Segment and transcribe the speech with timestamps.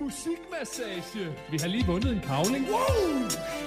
[0.00, 1.26] musikmassage.
[1.50, 2.64] Vi har lige vundet en kavling.
[2.74, 3.06] Wow!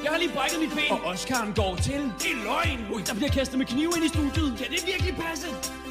[0.03, 2.01] Jeg har lige brækket mit ben, og Oscaren går til...
[2.23, 2.79] Det er løgn!
[2.93, 4.49] Ui, der bliver kastet med knive ind i studiet.
[4.59, 5.47] Kan det virkelig passe?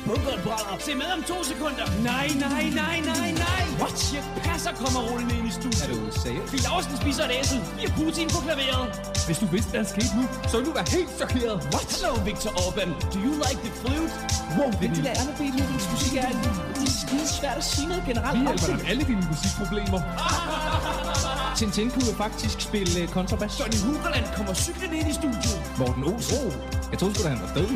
[0.07, 0.75] Bunkeren brænder.
[0.87, 1.87] Se med om to sekunder.
[2.11, 3.63] Nej, nej, nej, nej, nej.
[3.81, 3.99] What?
[4.17, 5.83] Jeg passer kommer rullende ind i studiet.
[5.85, 6.51] Er du seriøs?
[6.53, 7.59] Fie Laursen spiser et æsel.
[7.79, 8.87] Vi har Putin på klaveret.
[9.29, 11.57] Hvis du vidste, hvad der skete nu, så ville du være helt chokeret.
[11.73, 11.89] What?
[11.95, 12.91] Hello, Victor Orban.
[13.15, 14.13] Do you like the flute?
[14.57, 16.68] Wow, det er Beethovens musik er...
[16.89, 18.39] Det er skide svært at sige noget generelt.
[18.39, 20.01] Vi hjælper dig med alle dine musikproblemer.
[21.59, 23.53] Tintin kunne faktisk spille øh, kontrabas.
[23.61, 25.59] Johnny Hugerland kommer cyklen ind i studiet.
[25.81, 26.39] Morten Olsen.
[26.47, 26.53] Oh.
[26.91, 27.71] Jeg troede sgu da, han var død.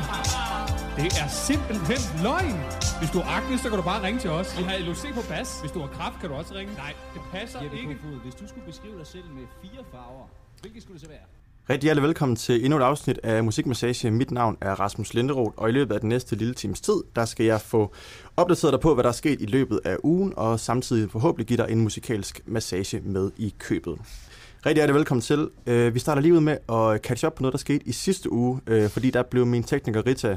[1.00, 2.56] Det er simpelthen løgn.
[3.00, 4.48] Hvis du har akne, så kan du bare ringe til os.
[4.58, 5.48] Vi har LOC på bas.
[5.62, 6.72] Hvis du har kraft, kan du også ringe.
[6.84, 7.94] Nej, det passer Jeppe ikke.
[7.94, 10.26] Kofod, hvis du skulle beskrive dig selv med fire farver,
[10.62, 11.26] hvilke skulle det så være?
[11.70, 14.10] Rigtig hjertelig velkommen til endnu et afsnit af Musikmassage.
[14.10, 17.24] Mit navn er Rasmus Linderoth, og i løbet af den næste lille times tid, der
[17.24, 17.92] skal jeg få
[18.36, 21.56] opdateret dig på, hvad der er sket i løbet af ugen, og samtidig forhåbentlig give
[21.56, 23.98] dig en musikalsk massage med i købet.
[24.66, 25.50] Rigtig hjertelig velkommen til.
[25.66, 28.32] Øh, vi starter lige ud med at catch up på noget, der skete i sidste
[28.32, 30.36] uge, øh, fordi der blev min tekniker Rita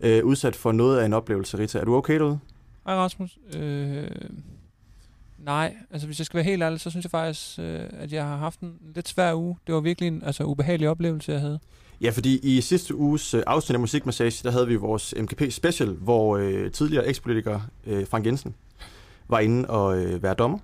[0.00, 1.58] øh, udsat for noget af en oplevelse.
[1.58, 2.38] Rita, er du okay derude?
[2.86, 3.38] Hej Rasmus.
[3.56, 4.10] Øh,
[5.44, 8.24] nej, altså hvis jeg skal være helt ærlig, så synes jeg faktisk, øh, at jeg
[8.24, 9.56] har haft en lidt svær uge.
[9.66, 11.58] Det var virkelig en altså, ubehagelig oplevelse, jeg havde.
[12.00, 15.88] Ja, fordi i sidste uges øh, afsnit af Musikmassage, der havde vi vores MKP Special,
[15.88, 18.54] hvor øh, tidligere ekspolitiker øh, Frank Jensen
[19.28, 20.58] var inde og øh, være dommer.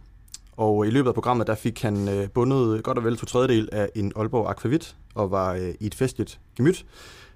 [0.56, 3.68] Og i løbet af programmet, der fik han øh, bundet godt og vel to tredjedel
[3.72, 6.86] af en Aalborg Aquavit, og var øh, i et festligt gemyt,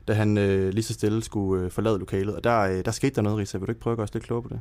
[0.08, 2.36] da han øh, lige så stille skulle øh, forlade lokalet.
[2.36, 3.58] Og der, øh, der skete der noget, Risa.
[3.58, 4.60] Vil du ikke prøve at gøre os lidt klogere på det?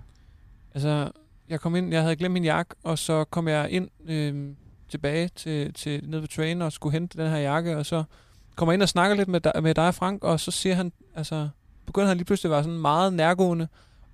[0.74, 1.12] Altså,
[1.52, 4.56] jeg kom ind, jeg havde glemt min jakke, og så kom jeg ind øh,
[4.90, 8.04] tilbage til, til nede ved train og skulle hente den her jakke, og så
[8.56, 10.92] kommer jeg ind og snakker lidt med dig, med dig Frank, og så siger han,
[11.16, 11.50] altså,
[11.86, 13.68] begynder han lige pludselig at være sådan meget nærgående,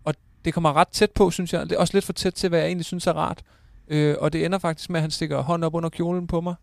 [0.03, 1.69] og det kommer ret tæt på, synes jeg.
[1.69, 3.43] Det er også lidt for tæt til, hvad jeg egentlig synes er rart.
[3.87, 6.55] Øh, og det ender faktisk med, at han stikker hånden op under kjolen på mig,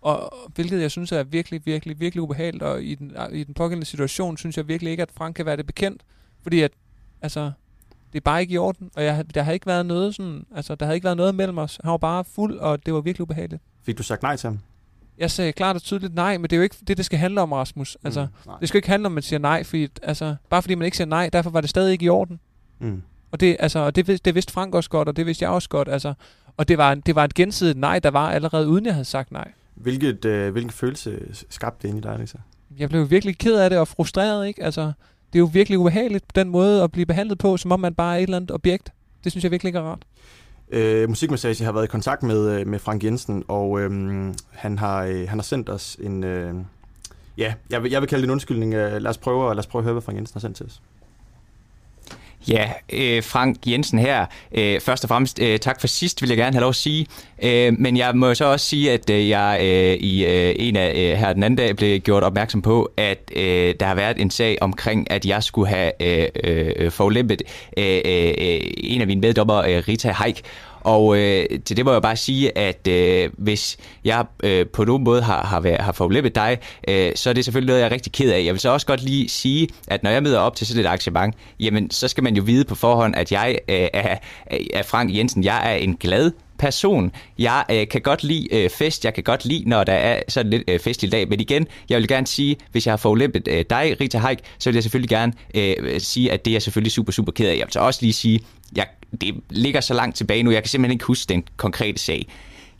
[0.00, 3.86] og hvilket jeg synes er virkelig, virkelig, virkelig ubehageligt, og i den, i den pågældende
[3.86, 6.02] situation synes jeg virkelig ikke, at Frank kan være det bekendt,
[6.42, 6.72] fordi at,
[7.22, 7.52] altså,
[8.12, 10.74] det er bare ikke i orden, og jeg, der har ikke været noget sådan, altså,
[10.74, 11.78] der havde ikke været noget mellem os.
[11.84, 13.62] Han var bare fuld, og det var virkelig ubehageligt.
[13.82, 14.58] Fik du sagt nej til ham?
[15.18, 17.40] Jeg sagde klart og tydeligt nej, men det er jo ikke det, det skal handle
[17.40, 17.96] om, Rasmus.
[18.04, 18.56] Altså, Mm, nej.
[18.60, 20.96] det skal ikke handle om, at man siger nej, fordi, altså, bare fordi man ikke
[20.96, 22.40] siger nej, derfor var det stadig ikke i orden.
[22.78, 23.02] Mm.
[23.30, 25.68] Og det, altså, og det, det vidste Frank også godt, og det vidste jeg også
[25.68, 25.88] godt.
[25.88, 26.14] Altså,
[26.56, 29.32] og det var, det var et gensidigt nej, der var allerede uden jeg havde sagt
[29.32, 29.52] nej.
[29.74, 31.18] Hvilket, øh, hvilken følelse
[31.50, 32.38] skabte det ind i dig, Risa?
[32.78, 34.62] Jeg blev virkelig ked af det og frustreret, ikke?
[34.64, 34.92] Altså,
[35.32, 38.14] det er jo virkelig ubehageligt, den måde at blive behandlet på, som om man bare
[38.14, 38.92] er et eller andet objekt.
[39.24, 40.02] Det synes jeg virkelig ikke er rart.
[40.70, 45.04] Øh, Musikmassage har været i kontakt med, øh, med Frank Jensen, og øhm, han, har,
[45.04, 46.24] øh, han har sendt os en...
[46.24, 46.54] Øh,
[47.38, 48.74] ja, jeg vil, jeg vil kalde det en undskyldning.
[48.74, 50.66] Øh, lad, os prøve, lad os prøve at høre, hvad Frank Jensen har sendt til
[50.66, 50.82] os.
[52.48, 54.26] Ja, øh, Frank Jensen her.
[54.52, 57.06] Øh, først og fremmest øh, tak for sidst, vil jeg gerne have lov at sige.
[57.42, 60.92] Øh, men jeg må så også sige, at øh, jeg øh, i øh, en af
[60.96, 64.30] øh, her den anden dag blev gjort opmærksom på, at øh, der har været en
[64.30, 67.42] sag omkring, at jeg skulle have øh, øh, øh forulæmpet
[67.76, 70.42] øh, øh, øh, en af mine meddommer, øh, Rita Heik.
[70.80, 75.04] Og øh, til det må jeg bare sige, at øh, hvis jeg øh, på nogen
[75.04, 76.58] måde har, har, været, har forulæppet dig,
[76.88, 78.44] øh, så er det selvfølgelig noget, jeg er rigtig ked af.
[78.44, 80.86] Jeg vil så også godt lige sige, at når jeg møder op til sådan et
[80.86, 84.16] arrangement, jamen så skal man jo vide på forhånd, at jeg øh, er,
[84.74, 85.44] er Frank Jensen.
[85.44, 87.12] Jeg er en glad person.
[87.38, 90.50] Jeg øh, kan godt lide øh, fest, jeg kan godt lide, når der er sådan
[90.50, 91.28] lidt øh, festlig dag.
[91.28, 94.70] Men igen, jeg vil gerne sige, hvis jeg har forulæmpet øh, dig, Rita Haik, så
[94.70, 97.56] vil jeg selvfølgelig gerne øh, sige, at det er jeg selvfølgelig super, super ked af.
[97.56, 98.40] Jeg vil så også lige sige,
[98.76, 98.86] jeg,
[99.20, 102.26] det ligger så langt tilbage nu, jeg kan simpelthen ikke huske den konkrete sag.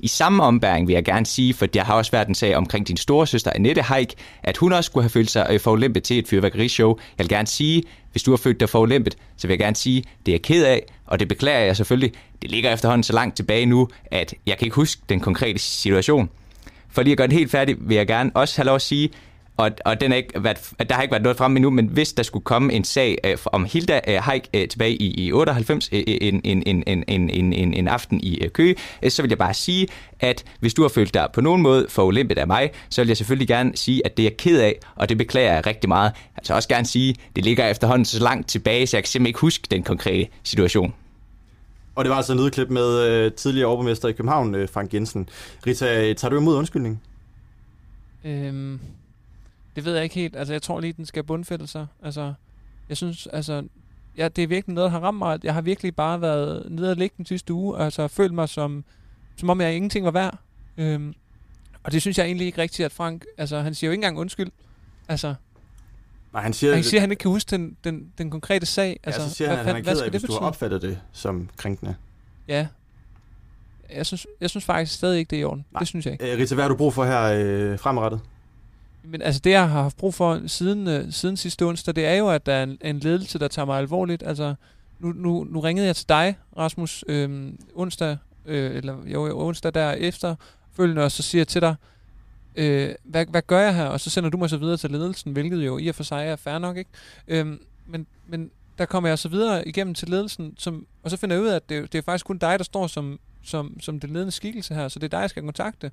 [0.00, 2.88] I samme ombæring vil jeg gerne sige, for der har også været en sag omkring
[2.88, 6.18] din store søster Annette Heik, at hun også skulle have følt sig øh, forulæmpet til
[6.18, 6.98] et fyrværkerishow.
[7.18, 10.04] Jeg vil gerne sige, hvis du har følt dig forulæmpet, så vil jeg gerne sige,
[10.26, 12.12] det er jeg ked af, og det beklager jeg selvfølgelig.
[12.42, 16.30] Det ligger efterhånden så langt tilbage nu, at jeg kan ikke huske den konkrete situation.
[16.90, 19.10] For lige at gøre den helt færdig, vil jeg gerne også have lov at sige,
[19.58, 22.12] og, og den er ikke været, der har ikke været noget frem endnu, men hvis
[22.12, 25.88] der skulle komme en sag øh, om Hilda øh, Haik øh, tilbage i, i 98,
[25.92, 29.22] øh, øh en, en, en, en, en, en, en aften i øh, Køge, øh, så
[29.22, 29.88] vil jeg bare sige,
[30.20, 33.08] at hvis du har følt dig på nogen måde for ulimpet af mig, så vil
[33.08, 35.88] jeg selvfølgelig gerne sige, at det er jeg ked af, og det beklager jeg rigtig
[35.88, 36.12] meget.
[36.36, 39.26] Altså også gerne sige, at det ligger efterhånden så langt tilbage, så jeg kan simpelthen
[39.26, 40.94] ikke huske den konkrete situation.
[41.94, 45.28] Og det var altså en lydklip med øh, tidligere overborgmester i København, øh, Frank Jensen.
[45.66, 47.00] Rita, øh, tager du imod undskyldningen?
[48.24, 48.80] Øhm
[49.78, 50.36] det ved jeg ikke helt.
[50.36, 51.86] Altså, jeg tror lige, den skal bundfælde sig.
[52.02, 52.34] Altså,
[52.88, 53.64] jeg synes, altså,
[54.16, 55.44] ja, det er virkelig noget, der har ramt mig.
[55.44, 58.84] Jeg har virkelig bare været nede og ligge den sidste uge, altså følt mig som,
[59.36, 60.38] som om jeg ingenting var værd.
[60.76, 61.14] Øhm,
[61.82, 64.18] og det synes jeg egentlig ikke rigtigt, at Frank, altså, han siger jo ikke engang
[64.18, 64.50] undskyld.
[65.08, 65.34] Altså,
[66.32, 69.00] Nej, han siger, han siger, at han ikke kan huske den, den, den konkrete sag.
[69.04, 71.00] Altså, altså, så siger han, at han er ked af, hvis du har opfattet det
[71.12, 71.94] som krænkende.
[72.48, 72.66] Ja.
[73.94, 75.64] jeg synes, jeg synes faktisk stadig ikke, det er i orden.
[75.72, 75.78] Nej.
[75.78, 76.32] Det synes jeg ikke.
[76.32, 78.20] Øh, Rita, hvad har du brug for her øh, fremadrettet?
[79.10, 82.14] Men altså det, jeg har haft brug for siden, øh, siden sidste onsdag, det er
[82.14, 84.22] jo, at der er en, en ledelse, der tager mig alvorligt.
[84.22, 84.54] Altså,
[84.98, 88.16] nu, nu, nu ringede jeg til dig, Rasmus, øh, onsdag,
[88.46, 90.34] øh, eller jo, onsdag der efter
[90.72, 91.74] følgende, og så siger jeg til dig,
[92.56, 93.84] øh, hvad, hvad gør jeg her?
[93.86, 96.26] Og så sender du mig så videre til ledelsen, hvilket jo i og for sig
[96.26, 96.90] er fair nok, ikke?
[97.28, 97.46] Øh,
[97.86, 101.42] men, men der kommer jeg så videre igennem til ledelsen, som, og så finder jeg
[101.42, 104.10] ud af, at det, det er faktisk kun dig, der står som, som, som den
[104.10, 105.90] ledende skikkelse her, så det er dig, jeg skal kontakte.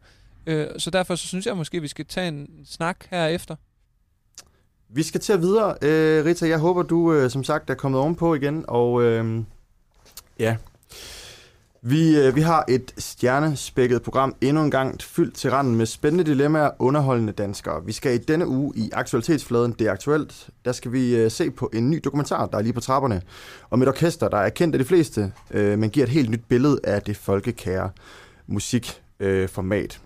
[0.48, 3.56] Øh, så derfor så synes jeg måske, at vi skal tage en snak herefter.
[4.90, 5.76] Vi skal til at videre.
[5.82, 8.66] Øh, Rita, jeg håber, du øh, som sagt er kommet ovenpå igen.
[8.68, 9.44] Og øh,
[10.40, 10.58] ja,
[11.88, 16.24] vi, øh, vi har et stjernespækket program endnu en gang fyldt til randen med spændende
[16.24, 17.86] dilemmaer underholdende danskere.
[17.86, 20.50] Vi skal i denne uge i aktualitetsfladen Det er Aktuelt.
[20.66, 23.22] Der skal vi øh, se på en ny dokumentar, der er lige på trapperne.
[23.70, 26.44] Om et orkester, der er kendt af de fleste, øh, men giver et helt nyt
[26.48, 27.90] billede af det folkekære
[28.48, 30.02] musikformat.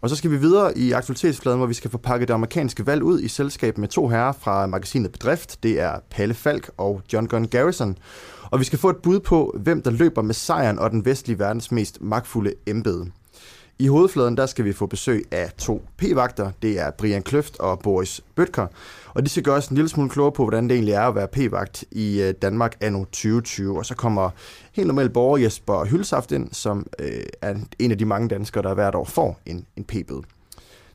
[0.00, 3.02] Og så skal vi videre i aktualitetsfladen, hvor vi skal få pakket det amerikanske valg
[3.02, 5.62] ud i selskab med to herrer fra magasinet Bedrift.
[5.62, 7.98] Det er Palle Falk og John Gunn Garrison.
[8.50, 11.38] Og vi skal få et bud på, hvem der løber med sejren og den vestlige
[11.38, 13.10] verdens mest magtfulde embede.
[13.80, 16.50] I hovedfladen der skal vi få besøg af to p-vagter.
[16.62, 18.66] Det er Brian Kløft og Boris Bøtker.
[19.14, 21.14] Og de skal gøre os en lille smule klogere på, hvordan det egentlig er at
[21.14, 23.78] være p-vagt i øh, Danmark anno 2020.
[23.78, 24.30] Og så kommer
[24.72, 28.74] helt normalt borger Jesper Hylsaft ind, som øh, er en af de mange danskere, der
[28.74, 30.22] hvert år får en, en p-bøde.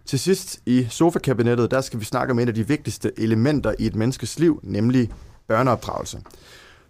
[0.06, 3.86] Til sidst i sofakabinettet, der skal vi snakke om et af de vigtigste elementer i
[3.86, 5.10] et menneskes liv, nemlig
[5.48, 6.20] børneopdragelse.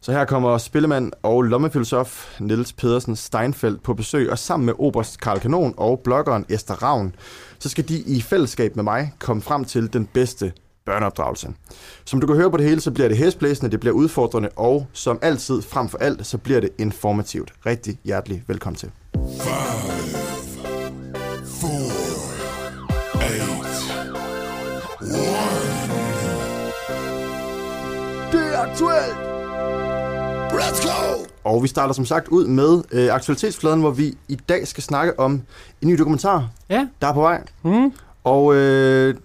[0.04, 5.20] Så her kommer spillemand og lommefilosof Niels Pedersen Steinfeldt på besøg, og sammen med oberst
[5.20, 7.16] Karl Kanon og bloggeren Esther Ravn,
[7.60, 10.54] så skal de i fællesskab med mig komme frem til den bedste
[10.86, 11.50] børneopdragelse.
[12.06, 14.88] Som du kan høre på det hele, så bliver det hæsblæsende, det bliver udfordrende, og
[14.94, 17.54] som altid frem for alt, så bliver det informativt.
[17.66, 18.92] Rigtig hjertelig velkommen til.
[28.32, 29.33] Det er aktuelt!
[30.64, 31.24] Let's go!
[31.44, 35.20] Og vi starter som sagt ud med øh, aktualitetsfladen, hvor vi i dag skal snakke
[35.20, 35.42] om
[35.82, 36.88] en ny dokumentar, Ja.
[37.02, 37.44] der er på vej.
[37.64, 37.94] Mm.
[38.24, 39.16] Og øh,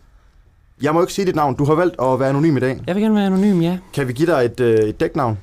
[0.83, 1.55] jeg må jo ikke sige dit navn.
[1.55, 2.81] Du har valgt at være anonym i dag.
[2.87, 3.79] Jeg vil gerne være anonym, ja.
[3.95, 5.39] Kan vi give dig et, øh, et dæknavn?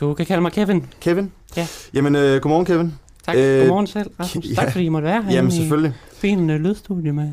[0.00, 0.86] Du kan kalde mig Kevin.
[1.00, 1.32] Kevin?
[1.56, 1.66] Ja.
[1.94, 2.94] Jamen, øh, godmorgen Kevin.
[3.26, 3.36] Tak.
[3.36, 4.46] Øh, Øh, Godmorgen selv, Rasmus.
[4.50, 4.54] ja.
[4.54, 5.32] Tak fordi I måtte være her.
[5.32, 5.94] Jamen, selvfølgelig.
[6.12, 7.28] I fin uh, lydstudie med.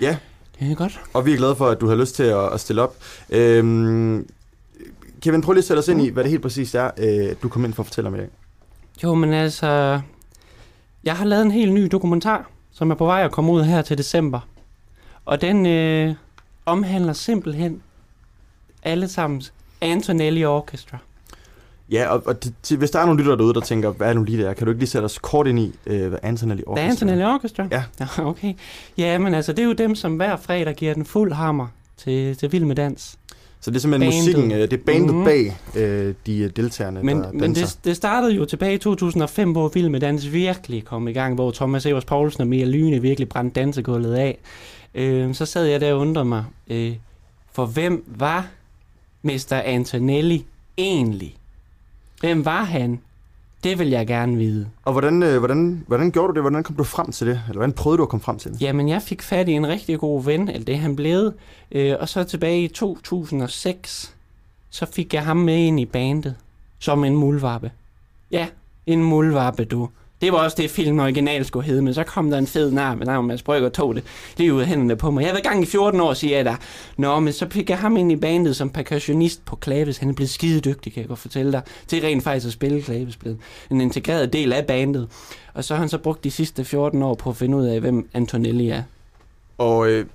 [0.00, 0.16] Ja.
[0.60, 1.00] Det er godt.
[1.14, 2.94] Og vi er glade for, at du har lyst til at, at stille op.
[3.30, 4.26] Øhm,
[5.26, 7.48] Kevin, prøv lige at sætte os ind i, hvad det helt præcis er, øh, du
[7.48, 8.28] kom ind for at fortælle om i dag.
[9.02, 10.00] Jo, men altså...
[11.04, 13.82] Jeg har lavet en helt ny dokumentar, som er på vej at komme ud her
[13.82, 14.40] til december.
[15.24, 16.14] Og den øh,
[16.66, 17.82] omhandler simpelthen
[18.82, 19.42] alle sammen
[19.80, 20.98] Antonelli Orchestra.
[21.90, 24.22] Ja, og, og til, hvis der er nogle lyttere derude, der tænker, hvad er nu
[24.22, 26.62] lige det er, kan du ikke lige sætte os kort ind i, øh, hvad Antonelli
[26.66, 27.68] Orchestra er Antonelli Orchestra?
[27.70, 27.84] Ja.
[28.00, 28.06] ja.
[28.18, 28.54] Okay.
[28.98, 32.36] Ja, men altså, det er jo dem, som hver fredag giver den fuld hammer til,
[32.36, 33.18] til Vild med Dans.
[33.60, 34.26] Så det er simpelthen Bandet.
[34.26, 35.24] musikken, øh, det er bandet Mhm.
[35.24, 37.66] bag øh, de øh, deltagerne, Men, der men danser.
[37.66, 41.34] det, det startede jo tilbage i 2005, hvor Vild med Dans virkelig kom i gang,
[41.34, 44.38] hvor Thomas Evers Poulsen og Mia Lyne virkelig brændte dansegulvet af.
[44.94, 46.92] Øh, så sad jeg der og undrede mig, øh,
[47.52, 48.46] for hvem var
[49.22, 49.52] Mr.
[49.64, 50.44] Antonelli
[50.78, 51.36] egentlig?
[52.20, 53.00] Hvem var han?
[53.66, 54.68] Det vil jeg gerne vide.
[54.84, 56.42] Og hvordan, øh, hvordan, hvordan gjorde du det?
[56.42, 57.42] Hvordan kom du frem til det?
[57.48, 58.62] Eller hvordan prøvede du at komme frem til det?
[58.62, 61.34] Jamen, jeg fik fat i en rigtig god ven, eller det er han blevet.
[61.72, 64.14] Øh, og så tilbage i 2006,
[64.70, 66.34] så fik jeg ham med ind i bandet,
[66.78, 67.70] som en muldvarpe.
[68.30, 68.46] Ja,
[68.86, 69.88] en muldvarpe, du.
[70.20, 72.94] Det var også det, film original skulle hedde, men så kom der en fed nar
[72.94, 74.04] med navn Mads Brygger og tog det
[74.36, 75.20] lige ud af hænderne på mig.
[75.20, 76.56] Jeg har været i gang i 14 år, siger jeg der.
[76.96, 79.98] Nå, men så fik jeg ham ind i bandet som percussionist på klaves.
[79.98, 82.82] Han er blevet skide dygtig, kan jeg godt fortælle dig, til rent faktisk at spille
[82.82, 83.16] klaves.
[83.16, 83.38] Blevet
[83.70, 85.08] en integreret del af bandet.
[85.54, 87.80] Og så har han så brugt de sidste 14 år på at finde ud af,
[87.80, 88.82] hvem Antonelli er.
[89.58, 90.06] Og øh,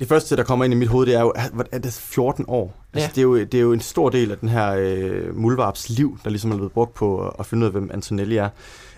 [0.00, 2.44] det første, der kommer ind i mit hoved, det er jo, hvad- er det 14
[2.48, 2.74] år?
[2.94, 3.10] Altså, Ja.
[3.14, 6.18] det, er jo, det er jo en stor del af den her øh, muldvarps liv,
[6.24, 8.48] der ligesom er blevet brugt på at finde ud af, hvem Antonelli er.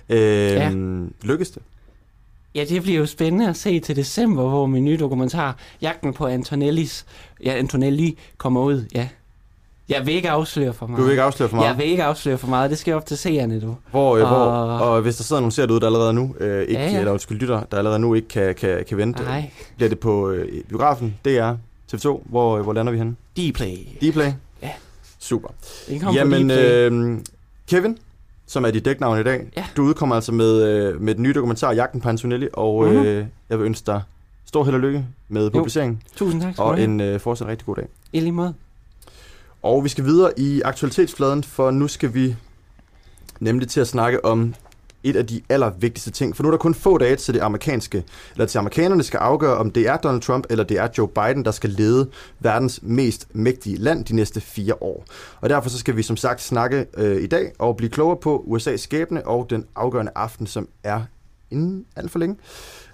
[0.09, 0.19] Øh,
[0.53, 0.73] ja.
[1.23, 1.63] Lykkes det?
[2.55, 6.27] Ja, det bliver jo spændende at se til december, hvor min nye dokumentar, Jagten på
[6.27, 7.07] Antonellis,
[7.45, 8.85] ja, Antonelli, kommer ud.
[8.95, 9.09] Ja.
[9.89, 10.99] Jeg vil ikke afsløre for meget.
[10.99, 11.69] Du vil ikke afsløre for meget?
[11.69, 12.71] Jeg vil ikke afsløre for meget.
[12.71, 13.77] Det skal op til seerne, du.
[13.91, 16.61] Hvor, øh, hvor, Og- og hvis der sidder nogle seere derude, der allerede nu, øh,
[16.63, 19.51] ikke, Ja, ja, eller undskyld, lytter, der allerede nu ikke kan, kan, kan vente, Nej.
[19.77, 21.53] bliver det på øh, biografen, DR,
[21.95, 23.17] TV2, hvor, øh, hvor lander vi henne?
[23.37, 23.77] Dplay.
[24.11, 24.33] Dplay?
[24.63, 24.71] Ja.
[25.19, 25.49] Super.
[26.15, 27.19] Jamen, øh,
[27.71, 27.99] Kevin,
[28.47, 29.65] som er dit dæknavn i dag, Ja.
[29.77, 32.97] du udkommer altså med, øh, med den nye dokumentar, Jagten på Antonelli, og Mhm.
[32.97, 34.03] øh, jeg vil ønske dig
[34.47, 37.87] stor held og lykke med publiceringen, Tusind tak og en øh, fortsat rigtig god dag.
[38.13, 38.55] I lige måde.
[39.63, 42.37] Og vi skal videre i aktualitetsfladen, for nu skal vi
[43.41, 44.55] nemlig til at snakke om
[45.11, 46.37] et af de allervigtigste ting.
[46.37, 49.57] For nu er der kun få dage til det amerikanske, eller til amerikanerne skal afgøre,
[49.57, 52.11] om det er Donald Trump eller det er Joe Biden, der skal lede
[52.41, 55.05] verdens mest mægtige land de næste fire år.
[55.41, 58.45] Og derfor så skal vi som sagt snakke øh, i dag og blive klogere på
[58.49, 61.01] USA's skæbne og den afgørende aften, som er
[61.51, 62.37] inden alt for længe.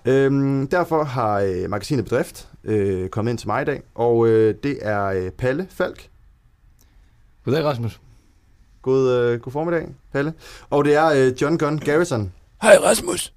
[0.05, 4.55] Øhm, derfor har øh, magasinet Bedrift øh, kommet ind til mig i dag, og øh,
[4.63, 6.09] det er øh, Palle Falk.
[7.45, 8.01] Goddag, Rasmus.
[8.83, 10.33] God, øh, god formiddag, Palle.
[10.71, 12.33] Og det er øh, John Gunn Garrison.
[12.63, 13.33] Hej Rasmus.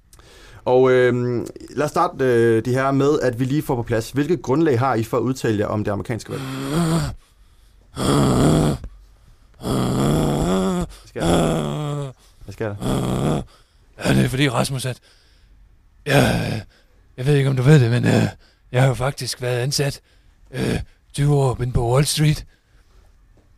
[0.64, 4.10] Og øh, lad os starte øh, det her med, at vi lige får på plads.
[4.10, 6.42] Hvilket grundlag har I for at udtale jer om det amerikanske valg?
[9.60, 12.12] Hvad sker der?
[12.44, 13.42] Hvad sker der?
[14.04, 14.98] Ja, det er fordi Rasmus, at
[16.06, 16.62] jeg,
[17.16, 18.22] jeg ved ikke, om du ved det, men øh,
[18.72, 20.00] jeg har jo faktisk været ansat
[20.50, 20.80] øh,
[21.12, 22.44] 20 år inde på Wall Street.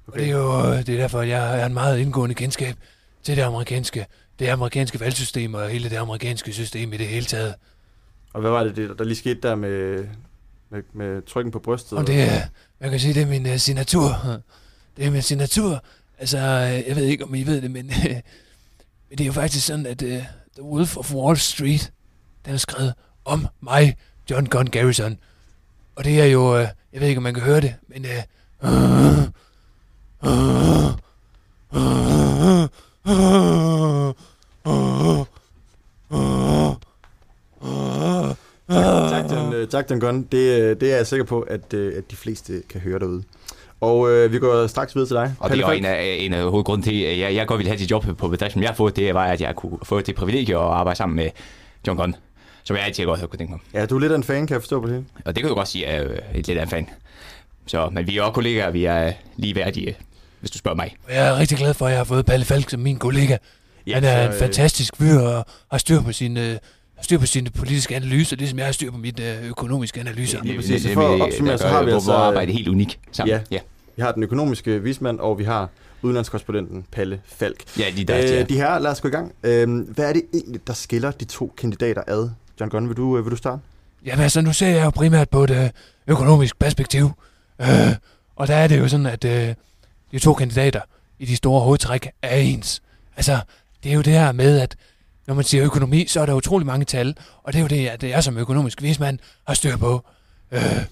[0.09, 0.21] Okay.
[0.21, 2.77] Og det er jo øh, det er derfor, at jeg har en meget indgående kendskab
[3.23, 4.07] til det amerikanske,
[4.38, 7.55] det amerikanske valgsystem og hele det amerikanske system i det hele taget.
[8.33, 10.07] Og hvad var det, der lige skete der med,
[10.71, 11.99] med, med trykken på brystet?
[11.99, 12.43] Og det er,
[12.81, 14.11] man kan sige, det er min uh, signatur.
[14.97, 15.85] Det er min signatur.
[16.19, 17.87] Altså, øh, jeg ved ikke, om I ved det, men,
[19.09, 21.93] men det er jo faktisk sådan, at uh, The Wolf of Wall Street,
[22.45, 23.97] den er skrevet om mig,
[24.31, 25.19] John Gunn Garrison.
[25.97, 28.07] Og det er jo, uh, jeg ved ikke, om man kan høre det, men...
[28.62, 29.25] Uh, uh,
[38.68, 40.22] Tak, øh, tak, John Gunn.
[40.32, 43.22] Det, øh, det er jeg sikker på, at, øh, at de fleste kan høre derude.
[43.80, 45.34] Og øh, vi går straks videre til dig.
[45.40, 45.80] Og det Palle var Falk.
[45.80, 48.28] en af, en af hovedgrunden til, at jeg, jeg godt ville have dit job på
[48.28, 51.16] bedriften, jeg har fået, det var, at jeg kunne få det privilegie at arbejde sammen
[51.16, 51.30] med
[51.87, 52.16] John Gunn,
[52.64, 53.60] som jeg altid godt har kunne tænke mig.
[53.75, 55.04] Ja, du er lidt af en fan, kan jeg forstå på det.
[55.25, 56.88] Og det kan du godt sige, at jeg er et lidt af en fan.
[57.66, 59.96] Så, men vi er også kollegaer, vi er ligeværdige,
[60.40, 60.97] hvis du spørger mig.
[61.11, 63.37] Jeg er rigtig glad for, at jeg har fået Palle Falk som min kollega.
[63.87, 66.40] Ja, Han er så, en øh, fantastisk fyr og har styr på sine,
[66.97, 70.42] har styr på sine politiske analyser, ligesom jeg har styr på mine øh, økonomiske analyser.
[70.42, 70.83] lige præcis.
[70.83, 73.35] Så for at opsummere, så har vi vores altså- arbejde helt unik sammen.
[73.35, 73.40] Ja.
[73.50, 73.59] ja.
[73.97, 75.68] Vi har den økonomiske vismand, og vi har
[76.02, 77.78] udenlandskorrespondenten Palle Falk.
[77.78, 78.18] Ja, lige der.
[78.35, 79.33] Øh, Øh, de her, lad os gå i gang.
[79.42, 82.30] Øh, hvad er det egentlig, der skiller de to kandidater ad?
[82.61, 83.62] John Gunn, vil du, øh, vil du starte?
[84.07, 85.71] Jamen altså, nu ser jeg jo primært på et øh,
[86.07, 87.11] økonomisk perspektiv.
[87.61, 87.66] Øh,
[88.37, 89.54] og der er det jo sådan, at øh,
[90.12, 90.81] de to kandidater
[91.19, 92.83] i de store hovedtræk er ens.
[93.17, 93.41] Altså,
[93.83, 94.77] det er jo det her med, at
[95.27, 97.88] når man siger økonomi, så er der utrolig mange tal, og det er jo det,
[97.88, 100.05] at jeg som økonomisk vismand har styr på.
[100.53, 100.85] Øh,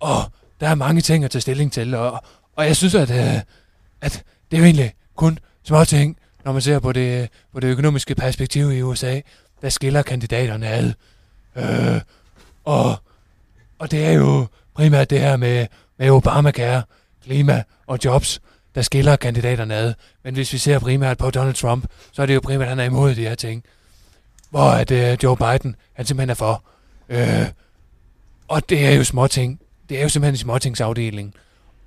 [0.00, 0.22] og
[0.60, 2.24] der er mange ting at tage stilling til, og,
[2.56, 3.40] og jeg synes, at, øh,
[4.00, 7.68] at det er jo egentlig kun små ting, når man ser på det, på det
[7.68, 9.20] økonomiske perspektiv i USA,
[9.62, 10.92] der skiller kandidaterne ad.
[11.56, 12.00] Øh,
[12.64, 12.96] og,
[13.78, 15.66] og det er jo primært det her med,
[15.98, 16.82] med Obamacare,
[17.24, 18.40] klima og jobs,
[18.74, 19.94] der skiller kandidaterne ad.
[20.24, 22.80] Men hvis vi ser primært på Donald Trump, så er det jo primært, at han
[22.80, 23.64] er imod de her ting.
[24.50, 26.64] Hvor at øh, Joe Biden, han simpelthen er for.
[27.08, 27.46] Øh,
[28.48, 29.60] og det er jo småting.
[29.88, 31.34] Det er jo simpelthen en småtingsafdeling.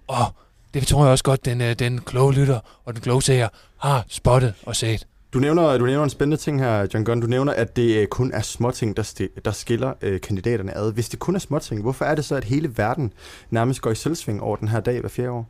[0.07, 0.25] Og
[0.73, 4.05] det tror jeg også godt, den, øh, den kloge lytter og den kloge seer har
[4.07, 5.07] spottet og set.
[5.33, 7.21] Du nævner, du nævner en spændende ting her, John Gunn.
[7.21, 10.91] Du nævner, at det øh, kun er småting, der, sti- der skiller øh, kandidaterne ad.
[10.93, 13.13] Hvis det kun er småting, hvorfor er det så, at hele verden
[13.49, 15.49] nærmest går i selvsving over den her dag hver fjerde år?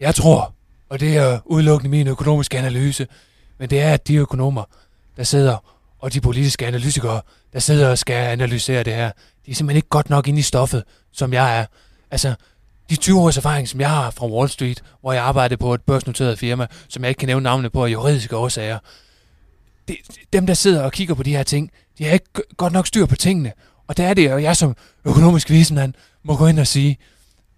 [0.00, 0.54] Jeg tror,
[0.88, 3.06] og det er udelukkende min økonomiske analyse,
[3.58, 4.64] men det er, at de økonomer,
[5.16, 7.20] der sidder, og de politiske analytikere,
[7.52, 9.10] der sidder og skal analysere det her,
[9.46, 11.66] de er simpelthen ikke godt nok inde i stoffet, som jeg er.
[12.10, 12.34] Altså,
[12.90, 15.82] de 20 års erfaring, som jeg har fra Wall Street, hvor jeg arbejdede på et
[15.82, 18.78] børsnoteret firma, som jeg ikke kan nævne navnene på af juridiske årsager,
[19.88, 19.96] det,
[20.32, 23.06] dem, der sidder og kigger på de her ting, de har ikke godt nok styr
[23.06, 23.52] på tingene.
[23.86, 26.98] Og der er det, og jeg som økonomisk vismand må gå ind og sige,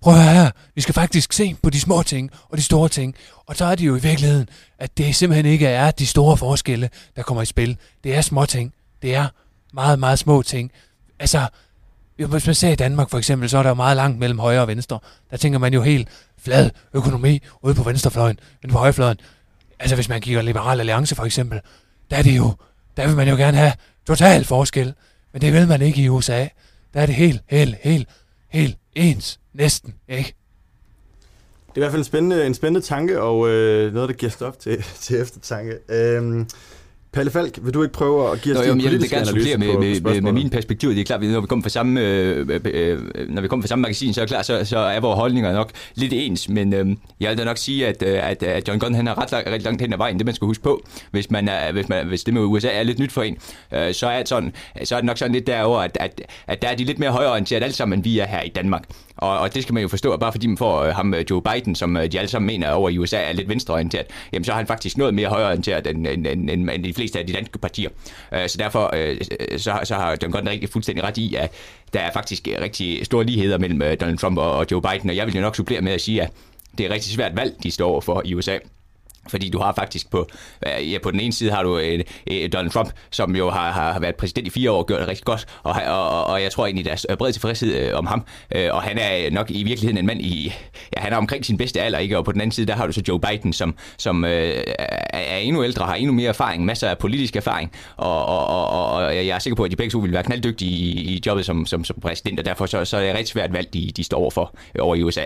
[0.04, 3.14] prøv at her, vi skal faktisk se på de små ting og de store ting.
[3.46, 6.90] Og så er det jo i virkeligheden, at det simpelthen ikke er de store forskelle,
[7.16, 7.76] der kommer i spil.
[8.04, 8.72] Det er små ting.
[9.02, 9.28] Det er
[9.72, 10.72] meget, meget små ting.
[11.18, 11.48] Altså,
[12.16, 14.60] hvis man ser i Danmark for eksempel, så er der jo meget langt mellem højre
[14.60, 14.98] og venstre.
[15.30, 16.08] Der tænker man jo helt
[16.38, 19.16] flad økonomi ude på venstrefløjen, men på højrefløjen.
[19.78, 21.60] Altså hvis man kigger Liberal Alliance for eksempel,
[22.10, 22.54] der er det jo,
[22.96, 23.72] der vil man jo gerne have
[24.06, 24.94] total forskel.
[25.32, 26.46] Men det vil man ikke i USA.
[26.94, 28.08] Der er det helt, helt, helt,
[28.48, 29.40] helt ens.
[29.52, 30.34] Næsten, ikke?
[31.68, 34.30] Det er i hvert fald en spændende, en spændende tanke, og øh, noget, der giver
[34.30, 35.78] stof til, til eftertanke.
[35.88, 36.48] Øhm,
[37.14, 39.16] Palle Falk, vil du ikke prøve at give os Nå, din jamen, jeg vil politiske
[39.16, 40.92] gerne analyse med, med, med, med mine perspektiver.
[40.92, 43.82] Det er klart, når vi kommer fra samme, øh, øh, når vi kommer fra samme
[43.82, 46.48] magasin, så er klart, så, så er vores holdninger nok lidt ens.
[46.48, 49.22] Men øh, jeg vil da nok sige, at, øh, at, at John Gunn han er
[49.22, 50.18] ret, langt, ret langt hen ad vejen.
[50.18, 52.82] Det man skal huske på, hvis, man er, hvis, man, hvis det med USA er
[52.82, 53.36] lidt nyt for en,
[53.72, 54.52] øh, så, er det sådan,
[54.84, 57.10] så er det nok sådan lidt derover, at, at, at der er de lidt mere
[57.10, 58.84] højorienteret alle sammen, end vi er her i Danmark.
[59.16, 61.24] Og, og det skal man jo forstå, at bare fordi man får øh, ham øh,
[61.30, 64.44] Joe Biden, som øh, de alle sammen mener over i USA er lidt venstreorienteret, jamen
[64.44, 67.26] så har han faktisk noget mere højreorienteret end, end, end, end, end de fleste af
[67.26, 67.90] de danske partier.
[68.34, 69.16] Øh, så derfor øh,
[69.58, 71.52] så, så har John Gordon rigtig fuldstændig ret i, at
[71.92, 75.10] der er faktisk øh, rigtig store ligheder mellem øh, Donald Trump og, og Joe Biden,
[75.10, 76.30] og jeg vil jo nok supplere med at sige, at
[76.78, 78.58] det er et rigtig svært valg, de står for i USA.
[79.28, 80.28] Fordi du har faktisk på,
[80.66, 82.00] øh, ja, på den ene side har du øh,
[82.30, 85.00] øh, Donald Trump, som jo har, har, har været præsident i fire år og gjort
[85.00, 88.06] det rigtig godt, og, og, og jeg tror egentlig, der er bred tilfredshed øh, om
[88.06, 90.52] ham, øh, og han er nok i virkeligheden en mand i,
[90.96, 92.18] ja, han er omkring sin bedste alder, ikke?
[92.18, 94.64] og på den anden side, der har du så Joe Biden, som, som øh,
[95.12, 99.16] er endnu ældre, har endnu mere erfaring, masser af politisk erfaring, og, og, og, og
[99.16, 101.66] jeg er sikker på, at de begge to vil være knalddygtige i, i jobbet som,
[101.66, 104.04] som, som præsident, og derfor så, så er det et rigtig svært valg, de, de
[104.04, 105.24] står overfor øh, over i USA.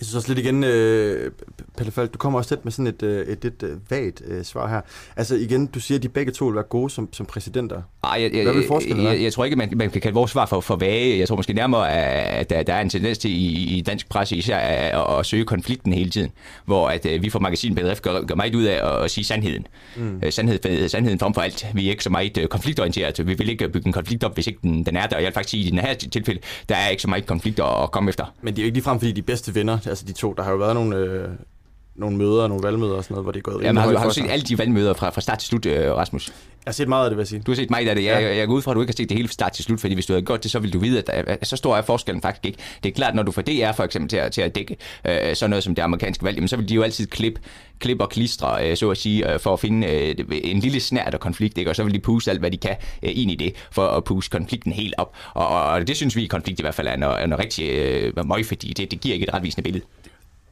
[0.00, 1.30] Jeg synes også lidt igen, øh,
[1.76, 4.44] Pelle Falk, du kommer også tæt med sådan et, øh, et lidt øh, vagt øh,
[4.44, 4.80] svar her.
[5.16, 7.82] Altså igen, du siger, at de begge to vil være gode som, som præsidenter.
[8.04, 10.14] Ej, jeg, jeg, Hvad vil forskellen jeg, jeg, jeg tror ikke, man, man kan kalde
[10.14, 11.18] vores svar for, for vage.
[11.18, 14.36] Jeg tror måske nærmere, at der, der er en tendens til i, i dansk presse
[14.36, 16.30] især at, at, søge konflikten hele tiden.
[16.64, 19.24] Hvor at, øh, vi fra magasin Bedrift gør, gør meget ud af at, at sige
[19.24, 19.66] sandheden.
[19.96, 20.22] Mm.
[20.30, 21.66] Sandhed, sandheden frem for alt.
[21.74, 23.26] Vi er ikke så meget øh, konfliktorienteret.
[23.26, 25.16] Vi vil ikke bygge en konflikt op, hvis ikke den, den er der.
[25.16, 27.26] Og jeg vil faktisk sige, at i den her tilfælde, der er ikke så meget
[27.26, 28.24] konflikt at, komme efter.
[28.42, 30.32] Men det er jo ikke ligefrem, fordi de bedste venner, altså de to.
[30.32, 31.28] Der har jo været nogle, øh,
[31.98, 34.04] nogle møder, nogle valgmøder og sådan noget, hvor det er gået Jamen, har, du, har
[34.04, 36.28] du set alle de valgmøder fra, fra start til slut, øh, Rasmus?
[36.28, 37.42] Jeg har set meget af det, vil jeg sige.
[37.46, 38.04] Du har set meget af det.
[38.04, 38.28] Jeg, Ja.
[38.28, 39.64] jeg, jeg går ud fra, at du ikke har set det hele fra start til
[39.64, 41.76] slut, fordi hvis du havde gjort det, så ville du vide, at, der, så stor
[41.76, 42.58] er forskellen faktisk ikke.
[42.82, 45.34] Det er klart, når du får DR for eksempel til at, til at dække øh,
[45.36, 47.40] sådan noget som det amerikanske valg, jamen, så vil de jo altid klippe
[47.78, 51.14] klip og klistre, øh, så at sige, øh, for at finde øh, en lille snært
[51.14, 51.70] af konflikt, ikke?
[51.70, 54.04] og så vil de puste alt, hvad de kan øh, ind i det, for at
[54.04, 55.16] puste konflikten helt op.
[55.34, 57.44] Og, og, og det synes vi i konflikt i hvert fald er noget, er noget
[57.44, 59.84] rigtig øh, møg, fordi det, det giver ikke et retvisende billede.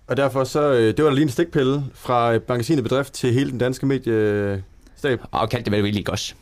[0.07, 3.33] Og derfor så, øh, det var da lige en stikpille fra øh, magasinet Bedrift til
[3.33, 5.21] hele den danske mediestab.
[5.31, 6.35] Og kaldte det vel virkelig også.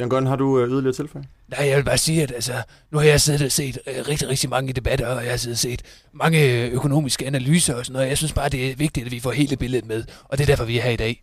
[0.00, 1.24] John Gunn, har du øh, yderligere tilføje?
[1.48, 2.52] Nej, jeg vil bare sige, at altså,
[2.90, 5.54] nu har jeg siddet og set øh, rigtig, rigtig mange debatter, og jeg har siddet
[5.54, 8.08] og set mange øh, økonomiske analyser og sådan noget.
[8.08, 10.46] Jeg synes bare, det er vigtigt, at vi får hele billedet med, og det er
[10.46, 11.22] derfor, vi er her i dag.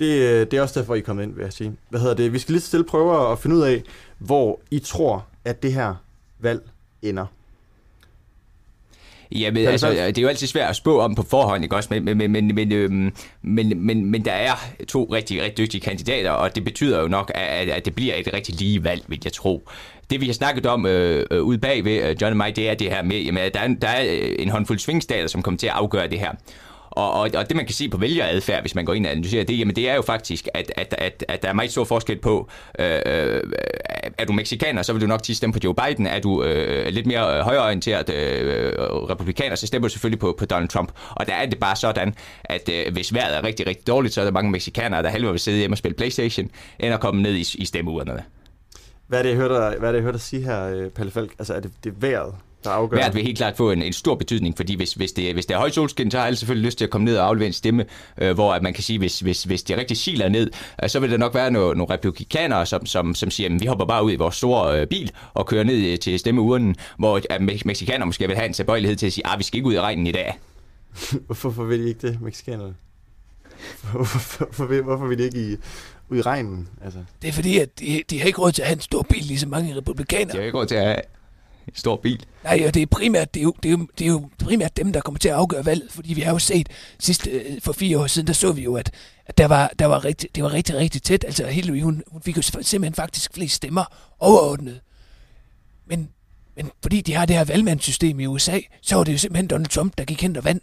[0.00, 1.76] Det, øh, det er også derfor, I er kommet ind, vil jeg sige.
[1.88, 2.32] Hvad hedder det?
[2.32, 3.82] Vi skal lige stille prøve at finde ud af,
[4.18, 5.94] hvor I tror, at det her
[6.38, 6.60] valg
[7.02, 7.26] ender.
[9.32, 11.76] Ja, men det altså, det er jo altid svært at spå om på forhånd, ikke
[11.76, 11.88] også?
[11.92, 13.12] Men, men, men, men, men, øhm,
[13.42, 14.52] men, men, men der er
[14.88, 18.28] to rigtig, rigtig dygtige kandidater, og det betyder jo nok, at, at det bliver et
[18.32, 19.68] rigtig lige valg, vil jeg tro.
[20.10, 22.74] Det vi har snakket om øh, øh, ude bagved, øh, John og mig, det er
[22.74, 24.04] det her med, jamen, at der er, der er
[24.38, 26.32] en håndfuld svingstater, som kommer til at afgøre det her.
[26.96, 29.44] Og, og, og det man kan se på vælgeradfærd, hvis man går ind og analyserer
[29.44, 32.18] det, jamen det er jo faktisk, at, at, at, at der er meget stor forskel
[32.18, 33.42] på, øh, øh
[34.18, 36.06] er du mexikaner, så vil du nok tit stemme på Joe Biden.
[36.06, 40.34] Er du øh, lidt mere øh, højreorienteret øh, øh, republikaner, så stemmer du selvfølgelig på,
[40.38, 40.92] på Donald Trump.
[41.10, 44.20] Og der er det bare sådan, at øh, hvis vejret er rigtig, rigtig dårligt, så
[44.20, 47.22] er der mange mexikanere, der halver vil sidde hjemme og spille Playstation, end at komme
[47.22, 48.22] ned i, i stemmeurnerne.
[49.06, 50.72] Hvad er det, jeg hørte dig, hvad er det, jeg hørte dig sige her, øh,
[50.72, 51.34] Pelle Palle Falk?
[51.38, 52.96] Altså, er det, det er vejret, der afgør?
[52.96, 55.54] Vejret vil helt klart få en, en stor betydning, fordi hvis, hvis, det, hvis det
[55.54, 57.52] er højt solskin, så har alle selvfølgelig lyst til at komme ned og aflevere en
[57.52, 57.84] stemme,
[58.18, 60.50] øh, hvor at man kan sige, hvis, hvis, hvis det rigtig siler ned,
[60.82, 63.66] øh, så vil der nok være nogle, nogle republikanere, som, som, som siger, at vi
[63.66, 67.20] hopper bare ud i vores store øh, bil og kører ned øh, til stemmeurnen, hvor
[67.30, 69.68] at me- mexikanere måske vil have en tilbøjelighed til at sige, at vi skal ikke
[69.68, 70.38] ud i regnen i dag.
[71.26, 72.74] Hvorfor, hvorfor vil de ikke det, mexikanerne?
[73.92, 75.56] Hvorfor, hvorfor, vil, hvorfor vil de ikke i,
[76.08, 76.68] ud i regnen?
[76.84, 79.02] Altså, Det er fordi, at de, de har ikke råd til at have en stor
[79.02, 80.36] bil, ligesom mange De republikanere.
[80.36, 80.96] har ikke råd til at have
[81.74, 82.26] stor bil.
[82.44, 84.76] Nej, og det er primært, det er, jo, det, er jo, det er jo primært
[84.76, 87.72] dem, der kommer til at afgøre valget, fordi vi har jo set sidst øh, for
[87.72, 88.90] fire år siden, der så vi jo, at,
[89.26, 91.24] at der var, der var rigtig, det var rigtig, rigtig tæt.
[91.24, 93.84] Altså Hillary, hun, hun fik jo simpelthen faktisk flest stemmer
[94.18, 94.80] overordnet.
[95.86, 96.08] Men,
[96.56, 99.68] men fordi de har det her valgmandssystem i USA, så var det jo simpelthen Donald
[99.68, 100.62] Trump, der gik hen og vandt.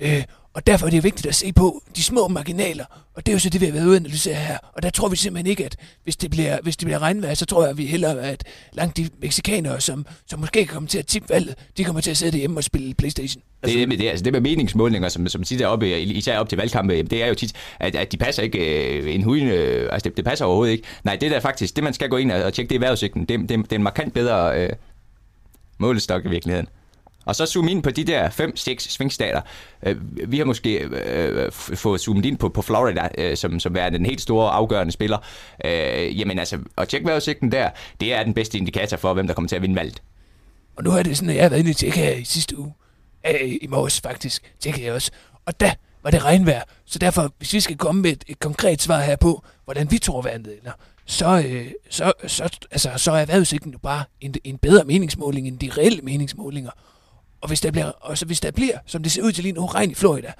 [0.00, 3.34] Øh, og derfor er det vigtigt at se på de små marginaler, og det er
[3.34, 4.58] jo så det, vi har været ude at analysere her.
[4.72, 7.46] Og der tror vi simpelthen ikke, at hvis det bliver, hvis det bliver regnvejr, så
[7.46, 11.06] tror jeg, at vi hellere, at langt de mexikanere, som, som måske kommer til at
[11.06, 13.42] tippe valget, de kommer til at sidde hjemme og spille Playstation.
[13.64, 16.38] Det, er det, med, det, altså det med meningsmålinger, som, som tit er oppe, især
[16.38, 19.48] op til valgkampe, det er jo tit, at, at de passer ikke øh, en huden,
[19.48, 20.84] øh, altså det, det, passer overhovedet ikke.
[21.04, 23.24] Nej, det der faktisk, det man skal gå ind og, og tjekke, det er vejrudsigten.
[23.24, 24.70] Det, det, det er en markant bedre øh,
[25.78, 26.68] målestok i virkeligheden.
[27.24, 29.40] Og så zoom ind på de der 5-6 svingstater.
[29.82, 29.96] Øh,
[30.30, 34.06] vi har måske øh, fået zoomet ind på, på Florida, øh, som, som er den
[34.06, 35.18] helt store afgørende spiller.
[35.64, 39.34] Øh, jamen altså, og tjek vejrudsigten der, det er den bedste indikator for, hvem der
[39.34, 40.02] kommer til at vinde valget.
[40.76, 42.58] Og nu er det sådan, at jeg har været inde i tjekke her i sidste
[42.58, 42.72] uge.
[43.26, 45.10] Øh, I morges faktisk, tjekkede jeg også.
[45.46, 46.62] Og da var det regnvejr.
[46.84, 49.98] Så derfor, hvis vi skal komme med et, et konkret svar her på, hvordan vi
[49.98, 50.72] tror vandet ender,
[51.06, 55.58] så, øh, så, så, altså, så er vejrudsigten jo bare en, en bedre meningsmåling end
[55.58, 56.70] de reelle meningsmålinger.
[57.44, 59.52] Og hvis der bliver, og så hvis der bliver, som det ser ud til lige
[59.52, 60.32] nu, regn i Florida,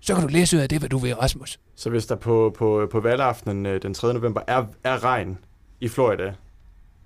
[0.00, 1.60] så kan du læse ud af det, hvad du vil, Rasmus.
[1.74, 4.14] så hvis der på, på, på valgaftenen øh, den 3.
[4.14, 5.38] november er, er regn
[5.80, 6.34] i Florida,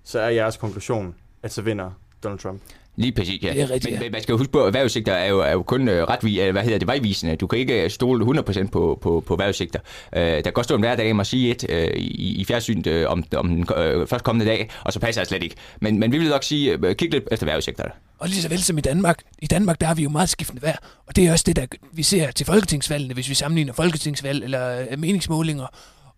[0.05, 1.91] så er jeres konklusion, at så vinder
[2.23, 2.63] Donald Trump.
[2.97, 3.53] Lige præcis, ja.
[3.53, 4.11] Det er rigtigt, men, ja.
[4.11, 6.63] man skal jo huske på, at vejrudsigter er jo, er jo kun øh, eller hvad
[6.63, 7.37] hedder det, vejvisende.
[7.37, 9.81] Du kan ikke øh, stole 100% på, på, på vejrudsigter.
[10.17, 12.87] Øh, der kan godt stå en hver dag og sige et øh, i, i fjernsynet
[12.87, 15.57] øh, om, om den øh, først kommende dag, og så passer det slet ikke.
[15.81, 17.91] Men, men vi vil nok sige, øh, kig lidt efter vejrudsigterne.
[18.19, 19.19] Og lige så vel som i Danmark.
[19.39, 20.77] I Danmark, der har vi jo meget skiftende vejr.
[21.07, 24.87] Og det er også det, der vi ser til folketingsvalgene, hvis vi sammenligner folketingsvalg eller
[24.91, 25.67] øh, meningsmålinger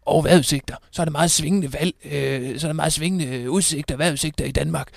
[0.06, 0.76] og vejrudsigter.
[0.90, 4.50] Så er der meget svingende valg, øh, så er der meget svingende udsigter, vejrudsigter i
[4.50, 4.88] Danmark.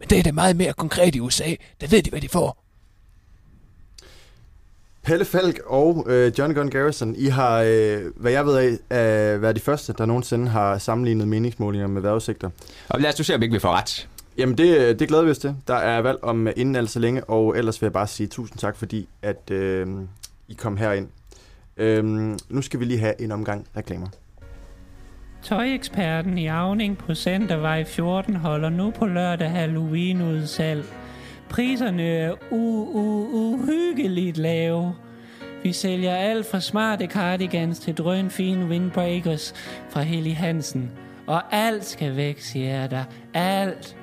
[0.00, 1.54] Men det er det meget mere konkret i USA.
[1.80, 2.64] Der ved de, hvad de får.
[5.02, 8.56] Pelle Falk og øh, John Gunn Garrison, I har, øh, hvad jeg ved
[8.90, 12.50] af, øh, været de første, der nogensinde har sammenlignet meningsmålinger med vejrudsigter.
[12.88, 14.08] Og lad os nu se, om ikke vi får ret.
[14.38, 15.56] Jamen, det, det glæder vi os til.
[15.66, 18.26] Der er valg om øh, inden alt så længe, og ellers vil jeg bare sige
[18.26, 19.86] tusind tak, fordi at øh,
[20.48, 21.08] I kom herind.
[21.76, 22.04] Øh,
[22.48, 24.06] nu skal vi lige have en omgang reklamer.
[25.42, 30.84] Tøjeksperten i Avning på Centervej 14 holder nu på lørdag Halloween udsalg.
[31.48, 34.94] Priserne er u- u- uhyggeligt lave.
[35.62, 39.54] Vi sælger alt fra smarte cardigans til drønfine windbreakers
[39.90, 40.90] fra Heli Hansen.
[41.26, 43.04] Og alt skal væk, siger jeg dig.
[43.34, 43.96] Alt.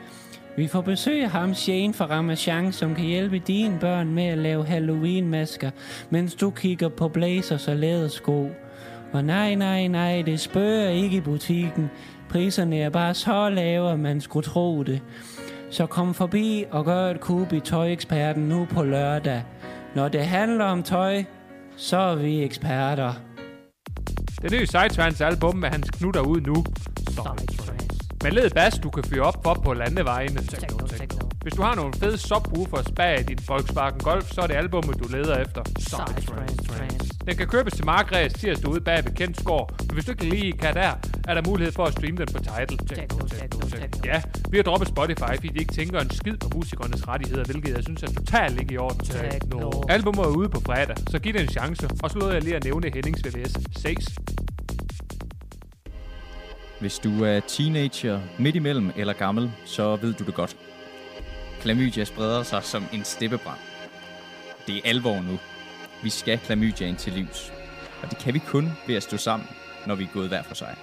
[0.58, 4.38] Vi får besøg af ham Shane fra Ramachan, som kan hjælpe dine børn med at
[4.38, 5.72] lave Halloween-masker,
[6.10, 8.50] mens du kigger på blazers og lædersko.
[9.14, 11.90] Og nej, nej, nej, det spørger ikke i butikken.
[12.30, 15.02] Priserne er bare så lave, at man skulle tro det.
[15.70, 19.44] Så kom forbi og gør et kub i Tøjeksperten nu på lørdag.
[19.96, 21.24] Når det handler om tøj,
[21.76, 23.14] så er vi eksperter.
[24.42, 26.66] Det nye Sidetrans album med hans knutter ud nu.
[28.24, 30.40] Med led bas, du kan fyre op for på landevejene.
[31.48, 35.08] Hvis du har nogle fede subwoofers bag din Volkswagen Golf, så er det albummet, du
[35.10, 35.64] leder efter.
[37.28, 40.52] Den kan købes til markræs tirsdag ude bag bekendt skår, men hvis du ikke lige
[40.52, 40.92] kan der,
[41.28, 42.68] er der mulighed for at streame den på Tidal.
[44.06, 47.76] Ja, vi har droppet Spotify, fordi de ikke tænker en skid på musikernes rettigheder, hvilket
[47.76, 49.08] jeg synes er totalt ikke i orden.
[49.90, 52.56] Albummet er ude på fredag, så giv det en chance, og så lod jeg lige
[52.56, 53.54] at nævne Hennings VVS.
[53.78, 54.18] Ses.
[56.80, 60.58] Hvis du er teenager, midt imellem eller gammel, så ved du det godt.
[61.62, 63.60] Klamydia spreder sig som en steppebrand.
[64.68, 65.40] Det er alvor nu.
[66.04, 67.54] Vi skal klamydiaen til livs.
[68.04, 69.48] Og det kan vi kun ved at stå sammen,
[69.88, 70.76] når vi er gået hver for sig.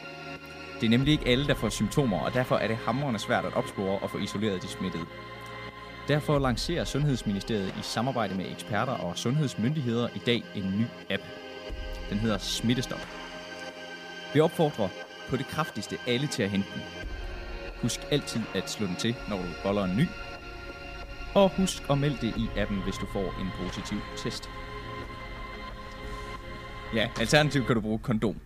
[0.80, 3.54] Det er nemlig ikke alle, der får symptomer, og derfor er det hamrende svært at
[3.54, 5.04] opspore og få isoleret de smittede.
[6.08, 11.22] Derfor lancerer Sundhedsministeriet i samarbejde med eksperter og sundhedsmyndigheder i dag en ny app.
[12.10, 13.08] Den hedder Smittestop.
[14.34, 14.88] Vi opfordrer
[15.28, 16.82] på det kraftigste alle til at hente den.
[17.82, 20.06] Husk altid at slå den til, når du boller en ny.
[21.34, 24.50] Og husk at melde det i appen, hvis du får en positiv test.
[26.94, 28.36] Ja, alternativt kan du bruge kondom.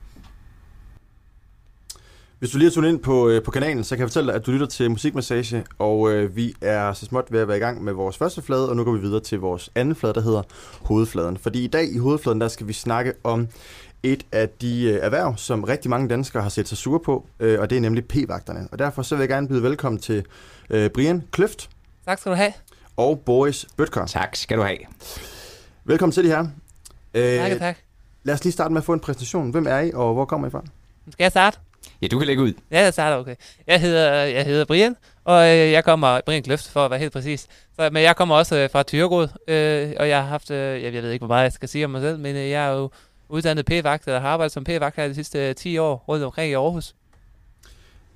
[2.39, 4.35] Hvis du lige har tunet ind på, øh, på kanalen, så kan jeg fortælle dig,
[4.35, 7.61] at du lytter til Musikmassage, og øh, vi er så småt ved at være i
[7.61, 10.21] gang med vores første flade, og nu går vi videre til vores anden flade, der
[10.21, 10.43] hedder
[10.81, 11.37] Hovedfladen.
[11.37, 13.49] Fordi i dag i Hovedfladen, der skal vi snakke om
[14.03, 17.61] et af de øh, erhverv, som rigtig mange danskere har set sig sure på, øh,
[17.61, 18.69] og det er nemlig p-vagterne.
[18.73, 20.25] Og derfor så vil jeg gerne byde velkommen til
[20.71, 21.71] øh, Brian Kløft
[22.09, 22.53] Tak skal du have.
[22.99, 24.07] Og Boris Bøtker.
[24.07, 24.79] Tak skal du have.
[25.85, 26.47] Velkommen til de her.
[27.15, 27.77] Øh, Tak, tak.
[28.23, 29.51] Lad os lige starte med at få en præsentation.
[29.51, 30.63] Hvem er I, og hvor kommer I fra?
[31.11, 31.59] Skal jeg starte?
[32.03, 32.53] Ja, du kan lægge ud.
[32.71, 33.35] Ja, jeg starter, okay.
[33.67, 37.13] Jeg hedder, jeg hedder Brian, og øh, jeg kommer, Brian Kløft for at være helt
[37.13, 37.47] præcis.
[37.77, 40.93] Så, men jeg kommer også øh, fra Tyregod, øh, og jeg har haft, øh, jeg
[40.93, 42.91] ved ikke, hvor meget jeg skal sige om mig selv, men øh, jeg er jo
[43.29, 46.51] uddannet p-vagt, eller har arbejdet som p-vagt her de sidste øh, 10 år rundt omkring
[46.51, 46.95] i Aarhus.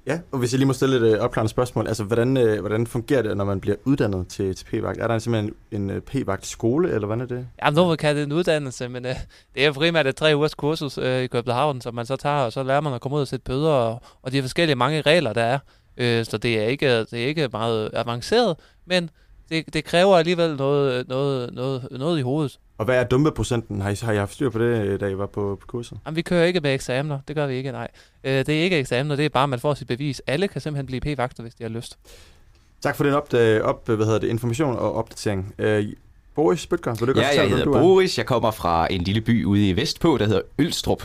[0.07, 2.87] Ja, og hvis jeg lige må stille et øh, opklarende spørgsmål, altså hvordan, øh, hvordan
[2.87, 5.01] fungerer det, når man bliver uddannet til, til p-vagt?
[5.01, 7.47] Er der simpelthen en øh, p-vagt skole, eller hvordan er det?
[7.65, 9.15] Ja, nogen kan det en uddannelse, men øh,
[9.55, 12.53] det er primært et tre ugers kursus øh, i København, som man så tager, og
[12.53, 15.33] så lærer man at komme ud og sætte bøder, og, og de forskellige mange regler,
[15.33, 15.59] der er.
[15.97, 19.11] Øh, så det er, ikke, det er ikke meget avanceret, men
[19.53, 22.59] det, det kræver alligevel noget, noget, noget, noget i hovedet.
[22.79, 23.81] Og hvad er dumpeprocenten?
[23.81, 25.99] Har I, har I haft styr på det, øh, da I var på, på kurset?
[26.07, 27.19] Jamen, vi kører ikke med eksamener.
[27.29, 27.89] Det gør vi ikke, nej.
[28.25, 30.23] Øh, det er ikke eksamener, det er bare, at man får sit bevis.
[30.27, 31.99] Alle kan simpelthen blive p-vagter, hvis de har lyst.
[32.81, 35.55] Tak for den op, op hvad hedder det, information og opdatering.
[35.59, 35.87] Øh,
[36.35, 37.81] Boris Bøtger, vil du godt Ja, jeg hedder du er?
[37.81, 38.19] Boris.
[38.19, 41.03] Jeg kommer fra en lille by ude i Vestpå, der hedder Ølstrup.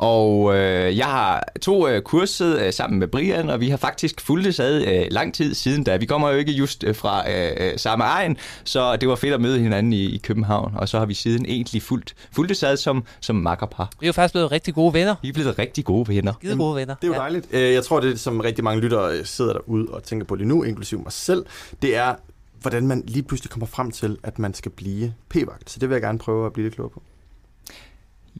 [0.00, 4.20] Og øh, jeg har to øh, kurset øh, sammen med Brian, og vi har faktisk
[4.20, 7.52] fulgtes ad øh, lang tid siden, da vi kommer jo ikke just øh, fra øh,
[7.60, 10.98] øh, samme egen, så det var fedt at møde hinanden i, i København, og så
[10.98, 13.90] har vi siden egentlig fulgt, fulgtes ad som, som makkerpar.
[14.00, 15.14] Vi er jo faktisk blevet rigtig gode venner.
[15.22, 16.32] Vi er blevet rigtig gode venner.
[16.32, 16.94] Skide gode venner.
[16.94, 17.46] Det er jo dejligt.
[17.50, 20.48] Øh, Jeg tror, det som rigtig mange lyttere øh, sidder derude og tænker på lige
[20.48, 21.46] nu, inklusive mig selv,
[21.82, 22.14] det er,
[22.60, 25.70] hvordan man lige pludselig kommer frem til, at man skal blive p-vagt.
[25.70, 27.02] Så det vil jeg gerne prøve at blive lidt klogere på.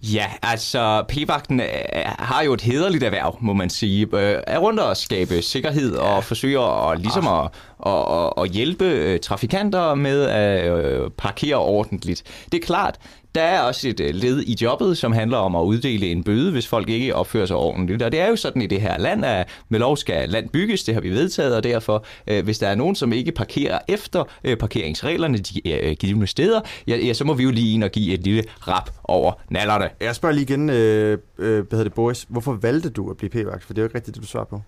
[0.03, 1.67] Ja, altså p-vagten øh,
[2.05, 4.07] har jo et hederligt erhverv, må man sige.
[4.13, 7.49] Øh, Er rundt og skabe sikkerhed og forsøger at, ligesom at,
[7.87, 12.23] at, at, at hjælpe øh, trafikanter med at parkere ordentligt.
[12.53, 12.97] Det er klart,
[13.35, 16.53] der er også et øh, led i jobbet, som handler om at uddele en bøde,
[16.53, 18.03] hvis folk ikke opfører sig ordentligt.
[18.03, 20.85] Og det er jo sådan i det her land, at med lov skal land bygges,
[20.85, 24.25] det har vi vedtaget, og derfor, øh, hvis der er nogen, som ikke parkerer efter
[24.45, 28.15] øh, parkeringsreglerne de givne steder, ja, ja, så må vi jo lige ind og give
[28.15, 29.91] et lille rap over nallerne.
[30.01, 32.27] Jeg spørger lige igen, øh, øh, hvad hedder det, Boris.
[32.29, 33.65] Hvorfor valgte du at blive p-vagt?
[33.65, 34.63] For det er jo ikke rigtigt, det du svarer på.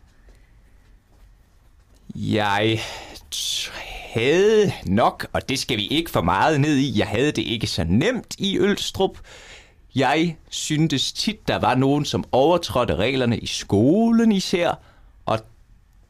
[2.15, 2.79] Jeg
[4.13, 7.67] havde nok, og det skal vi ikke for meget ned i, jeg havde det ikke
[7.67, 9.19] så nemt i Ølstrup.
[9.95, 14.79] Jeg syntes tit, der var nogen, som overtrådte reglerne i skolen især,
[15.27, 15.39] og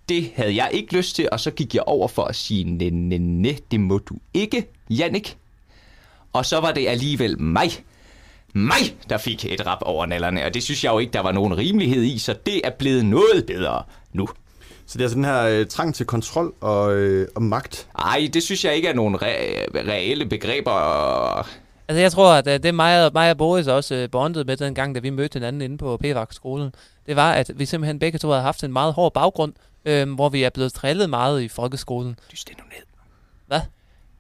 [0.09, 2.91] det havde jeg ikke lyst til, og så gik jeg over for at sige, nej,
[2.91, 5.37] nej, nej, det må du ikke, Jannik.
[6.33, 7.71] Og så var det alligevel mig,
[8.53, 11.33] mig, der fik et rap over nallerne, og det synes jeg jo ikke, der var
[11.33, 14.29] nogen rimelighed i, så det er blevet noget bedre nu.
[14.93, 17.89] Så det er altså den her øh, trang til kontrol og, øh, og magt.
[17.99, 20.73] Ej, det synes jeg ikke er nogen re- reelle begreber.
[21.89, 24.57] Altså, jeg tror, at øh, det mig og, mig og Boris også øh, bondede med
[24.57, 26.75] den gang, da vi mødte hinanden inde på p skolen
[27.07, 29.53] det var, at vi simpelthen begge to havde haft en meget hård baggrund,
[29.85, 32.19] øh, hvor vi er blevet trillet meget i folkeskolen.
[32.33, 32.87] Dyst det nu ned.
[33.47, 33.61] Hvad?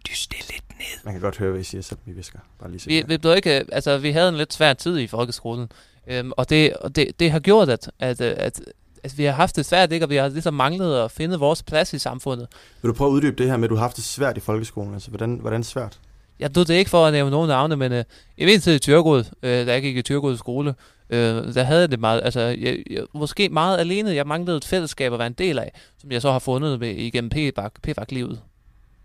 [0.08, 1.04] Dyst det lidt ned.
[1.04, 2.38] Man kan godt høre, hvad I siger, selvom vi visker.
[2.58, 5.72] Bare lige Vi, vi, blev ikke, altså, vi havde en lidt svær tid i folkeskolen,
[6.06, 8.60] øhm, og, det, og det, det har gjort, at, at, øh, at,
[9.04, 10.06] at vi har haft det svært, ikke?
[10.06, 12.46] og vi har ligesom manglet at finde vores plads i samfundet.
[12.82, 14.40] Vil du prøve at uddybe det her med, at du har haft det svært i
[14.40, 14.94] folkeskolen?
[14.94, 15.98] Altså, hvordan, hvordan svært?
[16.40, 18.04] Jeg ved det ikke for at nævne nogen navne, men øh,
[18.36, 20.74] i min tid i Tyrgod, øh, da jeg gik i Tyrgod skole,
[21.10, 24.14] øh, der havde jeg det meget, altså jeg, jeg, måske meget alene.
[24.14, 26.88] Jeg manglede et fællesskab at være en del af, som jeg så har fundet med,
[26.88, 27.30] igennem
[27.82, 28.40] p-vagt-livet.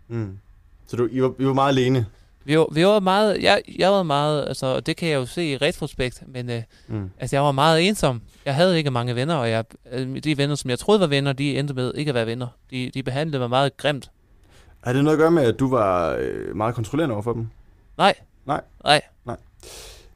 [0.08, 0.38] Mm.
[0.86, 2.06] Så du, I, var, I var meget alene?
[2.48, 5.26] Vi var, vi var meget, jeg, jeg var meget, altså, og det kan jeg jo
[5.26, 7.10] se i retrospekt, men øh, Mm.
[7.18, 8.20] altså, jeg var meget ensom.
[8.44, 11.32] Jeg havde ikke mange venner, og jeg, øh, de venner, som jeg troede var venner,
[11.32, 12.46] de endte med ikke at være venner.
[12.70, 14.10] De, de behandlede mig meget grimt.
[14.84, 17.46] Har det noget at gøre med, at du var øh, meget kontrollerende over for dem?
[17.98, 18.14] Nej.
[18.46, 18.60] Nej?
[18.84, 19.00] Nej.
[19.26, 19.36] Nej.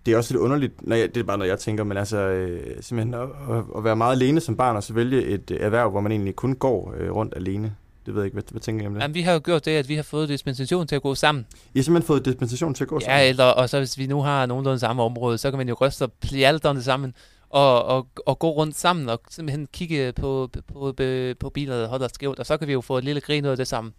[0.07, 2.19] Det er også lidt underligt, når jeg, det er bare noget, jeg tænker, men altså
[2.19, 5.61] øh, simpelthen at, at, at være meget alene som barn, og så vælge et øh,
[5.61, 7.75] erhverv, hvor man egentlig kun går øh, rundt alene.
[8.07, 9.01] Det ved jeg ikke, hvad, hvad tænker I om det?
[9.03, 11.47] Jamen, vi har jo gjort det, at vi har fået dispensation til at gå sammen.
[11.75, 13.29] I har simpelthen fået dispensation til at gå Ja, sammen?
[13.29, 16.09] eller, og så hvis vi nu har nogenlunde samme område, så kan man jo ryste
[16.09, 17.15] pjalterne sammen
[17.51, 20.93] og, og, og gå rundt sammen og simpelthen kigge på, på, på,
[21.41, 23.51] på biler, der holder skævt, og så kan vi jo få et lille grin ud
[23.51, 23.93] af det sammen.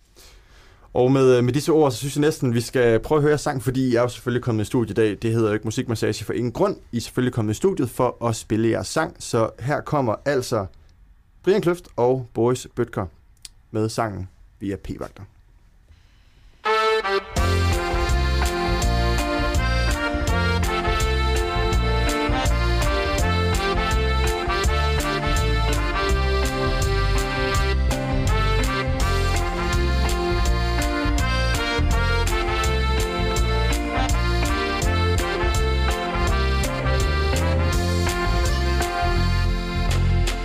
[0.94, 3.64] Og med, med disse ord, så synes jeg næsten, vi skal prøve at høre sang,
[3.64, 5.18] fordi I er jo selvfølgelig kommet i studiet i dag.
[5.22, 6.78] Det hedder jo ikke Musikmassage for ingen grund.
[6.92, 9.16] I er selvfølgelig kommet i studiet for at spille jeres sang.
[9.20, 10.66] Så her kommer altså
[11.44, 13.06] Brian Kløft og Boris Bøtker
[13.74, 14.28] med sangen
[14.60, 15.26] via P-vagter.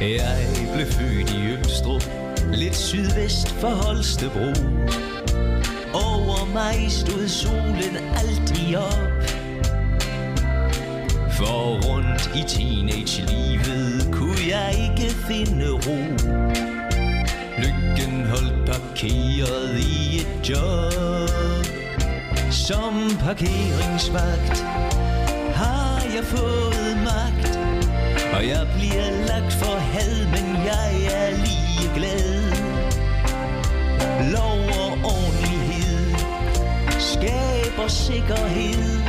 [0.00, 0.47] Yeah
[3.28, 4.52] vest for Holstebro.
[5.92, 9.22] Over mig stod solen aldrig op.
[11.36, 15.98] For rundt i teenage-livet kunne jeg ikke finde ro.
[17.58, 21.66] Lykken holdt parkeret i et job.
[22.50, 24.58] Som parkeringsvagt
[25.54, 27.58] har jeg fået magt.
[28.36, 32.37] Og jeg bliver lagt for had, men jeg er lige glad.
[37.78, 39.00] Skaber sikkerhed.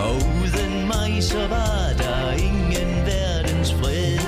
[0.00, 4.18] Og uden mig, så var der ingen verdens fred.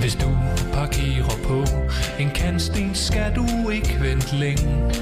[0.00, 0.30] Hvis du
[0.72, 1.64] parkerer på
[2.18, 4.94] en kantsten, skal du ikke vente længe.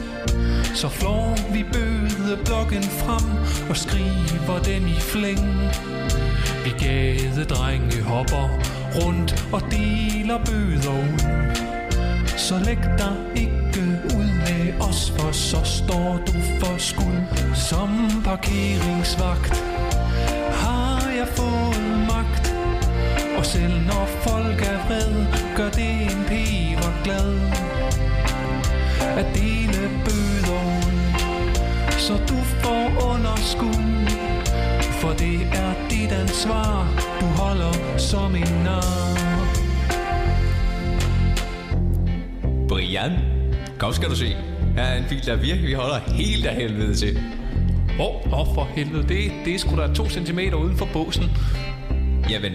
[0.74, 3.30] Så flår vi bødeblokken frem
[3.70, 5.70] og skriver dem i flæng.
[6.64, 8.48] Vi gadedrenge hopper
[8.96, 11.18] rundt og deler bøder ud.
[12.36, 13.63] Så læg dig ikke
[15.18, 17.18] for så står du for skud.
[17.54, 17.90] Som
[18.24, 19.64] parkeringsvagt
[20.62, 22.54] har jeg fået magt.
[23.38, 27.32] Og selv når folk er vred, gør det en peber glad.
[29.16, 30.98] At dele bøder ud,
[31.98, 34.08] så du får underskud.
[35.00, 36.88] For det er dit ansvar,
[37.20, 39.14] du holder som en nar.
[42.68, 43.12] Brian,
[43.78, 44.53] kom skal du se.
[44.76, 47.18] Er en bil, der virkelig holder helt af helvede til.
[47.96, 48.26] Hvor?
[48.26, 49.08] Åh, oh, for helvede.
[49.08, 51.24] Det, det er sgu da to centimeter uden for båsen.
[52.30, 52.52] Jamen,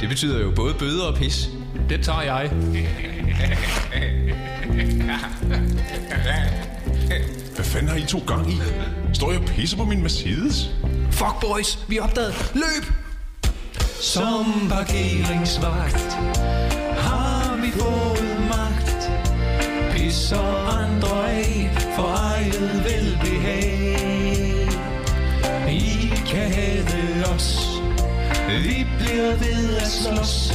[0.00, 1.50] det betyder jo både bøder og pis.
[1.88, 2.50] Det tager jeg.
[7.54, 8.56] Hvad fanden har I to gang i?
[9.12, 10.70] Står jeg og pisser på min Mercedes?
[11.10, 12.52] Fuck boys, vi er opdaget.
[12.54, 12.92] Løb!
[14.00, 16.12] Som parkeringsvagt
[16.98, 18.41] har vi fået
[20.12, 23.72] så andre af for eget velbehag.
[25.70, 27.68] I kan have os.
[28.48, 30.52] Vi bliver ved at slås.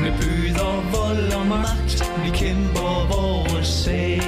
[0.00, 2.12] Med bøder, vold og magt.
[2.24, 4.22] Vi kæmper vores sag.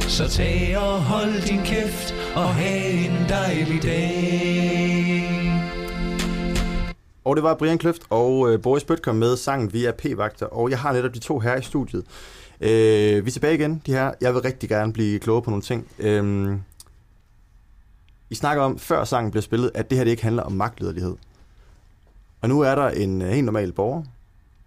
[0.00, 5.26] Så tag og hold din kæft og have en dejlig dag.
[7.24, 10.70] Og det var Brian Kløft og øh, Boris Bøtker med sangen Vi er P-vagter, og
[10.70, 12.04] jeg har netop de to her i studiet.
[12.60, 14.12] Øh, vi er tilbage igen, de her.
[14.20, 15.86] Jeg vil rigtig gerne blive klogere på nogle ting.
[15.98, 16.56] Øh,
[18.30, 21.16] I snakker om, før sangen blev spillet, at det her det ikke handler om magtlederlighed.
[22.40, 24.02] Og nu er der en øh, helt normal borger,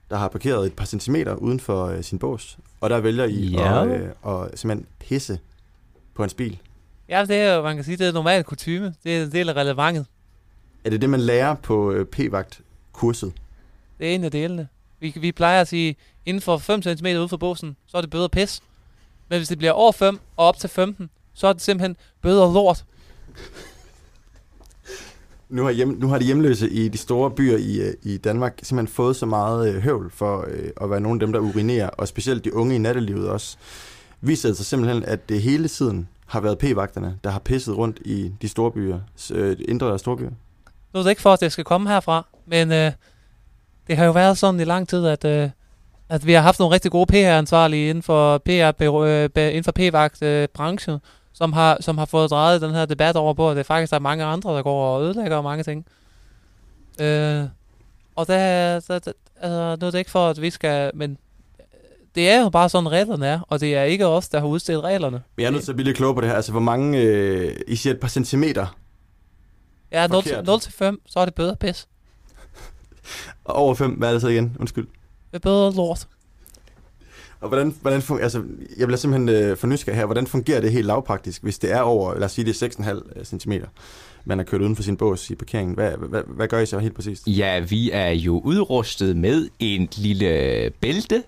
[0.10, 3.45] der har parkeret et par centimeter uden for øh, sin bås, og der vælger I
[3.47, 3.84] Ja.
[3.84, 5.39] at, øh, at simpelthen pisse
[6.13, 6.60] på hans bil.
[7.10, 8.93] Ja, det er jo, man kan sige, det er normalt kutume.
[9.04, 10.06] Det er en del af relevantet.
[10.84, 13.34] Er det det, man lærer på øh, P-vagt-kurset?
[13.99, 14.67] Det er en af delene.
[14.99, 15.95] Vi, vi plejer at sige,
[16.30, 18.62] inden for 5 cm ude for båsen, så er det bøder pis.
[19.30, 22.54] Men hvis det bliver over 5 og op til 15, så er det simpelthen bøder
[22.54, 22.86] lort.
[25.50, 28.60] Nu har, hjem, nu har de hjemløse i de store byer i, øh, i Danmark
[28.63, 31.89] simpelthen fået så meget øh, høvl for øh, at være nogle af dem, der urinerer,
[31.89, 33.58] og specielt de unge i nattelivet også.
[34.22, 38.32] Viser sig simpelthen, at det hele tiden har været p-vagterne, der har pisset rundt i
[38.42, 39.00] de store byer,
[39.32, 40.32] øh, indre og store byer.
[40.94, 42.92] Nu er det ikke for, at det skal komme herfra, men øh,
[43.88, 45.50] det har jo været sådan i lang tid, at, øh,
[46.10, 50.93] at vi har haft nogle rigtig gode PR-ansvarlige inden for, PR, øh, inden for p-vagt-branchen,
[50.93, 51.00] øh,
[51.34, 54.00] som, har, som har fået drejet den her debat over på, at det faktisk er
[54.00, 55.86] mange andre, der går og ødelægger mange ting.
[57.02, 57.43] Øh,
[58.15, 61.17] og der, der, der, altså, nu er det ikke for, at vi skal, men
[62.15, 64.84] det er jo bare sådan, reglerne er, og det er ikke os, der har udstedt
[64.84, 65.22] reglerne.
[65.36, 66.36] Men jeg er nødt til at blive lidt klogere på det her.
[66.36, 67.02] Altså, hvor mange...
[67.02, 68.76] Øh, I siger et par centimeter,
[69.91, 70.45] Ja, 0 til, Forkert.
[70.45, 71.88] 0 til 5, så er det bedre pis.
[73.43, 74.58] og over 5, hvad er det så igen?
[74.60, 74.88] Undskyld.
[75.32, 76.08] Det er bedre lort.
[77.39, 78.44] Og hvordan, hvordan fungerer, altså,
[78.78, 80.06] jeg bliver simpelthen øh, for nysgerrig her.
[80.06, 82.68] Hvordan fungerer det helt lavpraktisk, hvis det er over, lad os sige, det er
[83.20, 83.52] 6,5 cm,
[84.26, 85.76] man har kørt uden for sin bås i parkeringen?
[85.76, 87.28] Hvad, hvad, hvad gør I så helt præcist?
[87.28, 91.24] Ja, vi er jo udrustet med en lille bælte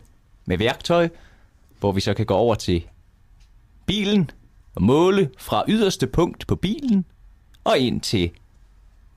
[0.45, 1.09] med værktøj,
[1.79, 2.87] hvor vi så kan gå over til
[3.85, 4.29] bilen
[4.75, 7.05] og måle fra yderste punkt på bilen
[7.63, 8.31] og ind til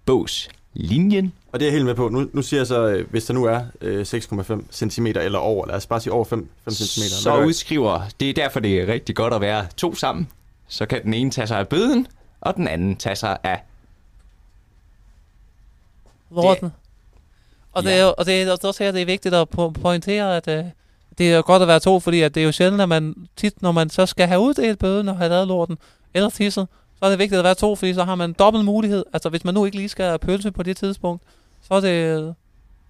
[0.06, 1.32] båslinjen.
[1.54, 2.08] Og det er jeg helt med på.
[2.08, 5.66] Nu, nu siger jeg så, øh, hvis der nu er øh, 6,5 cm eller over,
[5.66, 7.00] lad os bare sige over 5, 5 cm.
[7.22, 10.28] Så udskriver, det er derfor, det er rigtig godt at være to sammen.
[10.68, 12.06] Så kan den ene tage sig af bøden,
[12.40, 13.62] og den anden tage sig af
[16.30, 16.72] lorten.
[17.72, 20.36] Og, det er, jo- og det er også her, det er vigtigt at po- pointere,
[20.36, 20.64] at øh,
[21.18, 23.62] det er godt at være to, fordi at det er jo sjældent, at man tit,
[23.62, 25.78] når man så skal have uddelt bøden og have lavet lorten,
[26.14, 29.04] eller tisset, så er det vigtigt at være to, fordi så har man dobbelt mulighed.
[29.12, 31.22] Altså hvis man nu ikke lige skal have pølse på det tidspunkt,
[31.68, 32.34] så er det,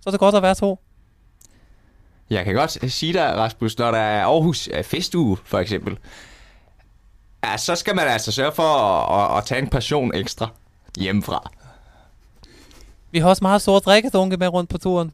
[0.01, 0.79] så er det godt at være to.
[2.31, 5.99] Jeg kan godt sige dig, Rasmus, når der er Aarhus øh, festuge, for eksempel,
[7.45, 10.49] ja, så skal man altså sørge for at, at, at tage en person ekstra
[10.99, 11.51] hjemmefra.
[13.11, 15.13] Vi har også meget store drikkedunke med rundt på turen.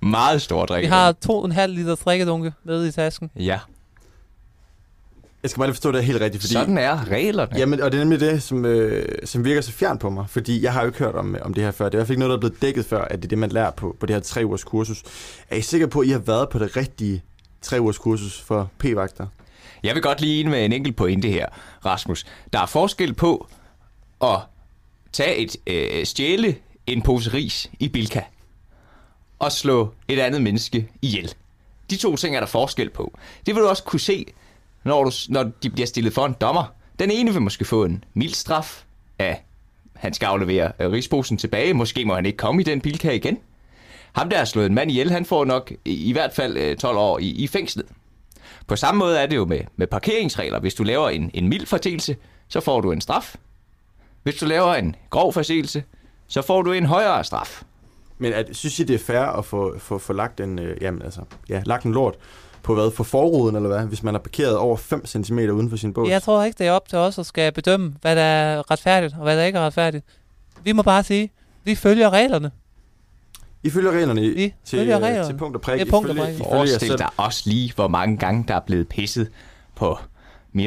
[0.00, 0.88] Meget stor Vi drikke.
[0.88, 3.30] har 2,5 liter drikkedunke med i tasken.
[3.36, 3.58] Ja.
[5.42, 6.52] Jeg skal bare lige forstå det helt rigtigt, fordi...
[6.52, 7.58] Sådan er reglerne.
[7.58, 10.62] Jamen, og det er nemlig det, som, øh, som virker så fjern på mig, fordi
[10.62, 11.84] jeg har jo ikke hørt om, om det her før.
[11.84, 13.28] Det er i hvert fald ikke noget, der er blevet dækket før, at det er
[13.28, 15.02] det, man lærer på, på det her tre ugers kursus.
[15.50, 17.22] Er I sikre på, at I har været på det rigtige
[17.62, 19.26] tre ugers kursus for p-vagter?
[19.82, 21.46] Jeg vil godt lige ind med en enkelt pointe her,
[21.84, 22.26] Rasmus.
[22.52, 23.48] Der er forskel på
[24.22, 24.38] at
[25.12, 28.20] tage et øh, stjæle en pose ris i Bilka
[29.38, 31.34] og slå et andet menneske ihjel.
[31.90, 33.18] De to ting er der forskel på.
[33.46, 34.26] Det vil du også kunne se,
[34.84, 36.64] når, du, når de bliver stillet for en dommer.
[36.98, 38.84] Den ene vil måske få en mild straf
[39.18, 39.44] af,
[39.94, 41.74] han skal aflevere øh, rigsposen tilbage.
[41.74, 43.38] Måske må han ikke komme i den bilkage igen.
[44.12, 46.76] Ham, der har slået en mand ihjel, han får nok i, i hvert fald øh,
[46.76, 47.86] 12 år i, i fængslet.
[48.66, 50.60] På samme måde er det jo med, med parkeringsregler.
[50.60, 52.16] Hvis du laver en, en mild forseelse,
[52.48, 53.36] så får du en straf.
[54.22, 55.84] Hvis du laver en grov forseelse,
[56.26, 57.62] så får du en højere straf.
[58.18, 61.02] Men at, synes I, det er fair at få, få, få lagt, en, øh, jamen,
[61.02, 62.18] altså, ja, lagt en lort
[62.62, 62.90] på hvad?
[62.90, 63.86] For forruden, eller hvad?
[63.86, 66.10] Hvis man har parkeret over 5 cm uden for sin bås?
[66.10, 69.14] Jeg tror ikke, det er op til os at skal bedømme, hvad der er retfærdigt
[69.14, 70.04] og hvad der ikke er retfærdigt.
[70.64, 71.30] Vi må bare sige,
[71.64, 72.50] vi følger reglerne.
[73.62, 75.28] I følger reglerne i, til, følger øh, reglerne.
[75.28, 75.80] til punkt og prik.
[75.80, 76.36] Det er punkt og prik.
[76.38, 76.98] Forestil selv.
[76.98, 79.28] dig også lige, hvor mange gange der er blevet pisset
[79.74, 79.98] på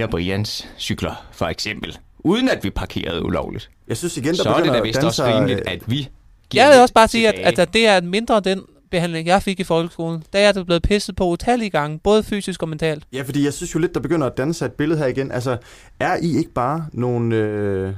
[0.03, 1.97] og Brians cykler, for eksempel.
[2.19, 3.69] uden at vi parkerede ulovligt.
[3.87, 6.09] Jeg synes igen, der så er det begynder da vist at også rimeligt, at vi
[6.49, 8.61] giver Jeg vil også bare sige, at, at det er mindre den
[8.91, 10.23] behandling, jeg fik i folkeskolen.
[10.33, 13.03] Da er jeg blevet pisset på utallige gange, både fysisk og mentalt.
[13.13, 15.31] Ja, fordi jeg synes jo lidt, der begynder at danne sig et billede her igen.
[15.31, 15.57] Altså,
[15.99, 17.93] er I ikke bare nogle, øh,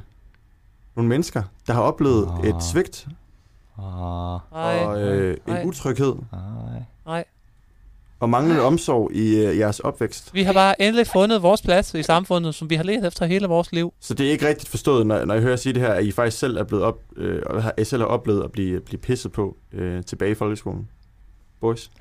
[0.95, 2.49] nogle mennesker, der har oplevet Ah.
[2.49, 3.07] et svigt
[3.77, 4.39] Ah.
[4.51, 5.61] Og øh, nej.
[5.61, 6.15] en utryghed
[7.05, 7.23] Nej.
[8.23, 10.33] Og manglende omsorg i øh, jeres opvækst?
[10.33, 13.47] Vi har bare endelig fundet vores plads i samfundet, som vi har let efter hele
[13.47, 13.93] vores liv.
[13.99, 16.11] Så det er ikke rigtigt forstået, når, når jeg hører sige det her, at I
[16.11, 18.99] faktisk selv er blevet op, øh, og har, I selv har oplevet at blive, blive
[18.99, 20.87] pisset på øh, tilbage i folkeskolen.
[21.61, 21.91] Boys?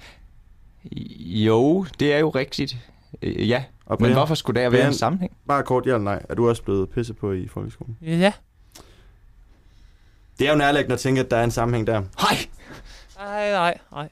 [1.21, 2.77] Jo, det er jo rigtigt.
[3.23, 5.33] Øh, Ja, Og men hvorfor skulle der være en sammenhæng?
[5.49, 6.23] Bare kort ja eller nej.
[6.29, 7.97] Er du også blevet pisset på i folkeskolen?
[8.03, 8.33] Ja.
[10.39, 12.03] Det er jo nærlæggende at tænke, at der er en sammenhæng der.
[12.21, 12.37] Hej!
[13.19, 14.09] Nej, nej, nej.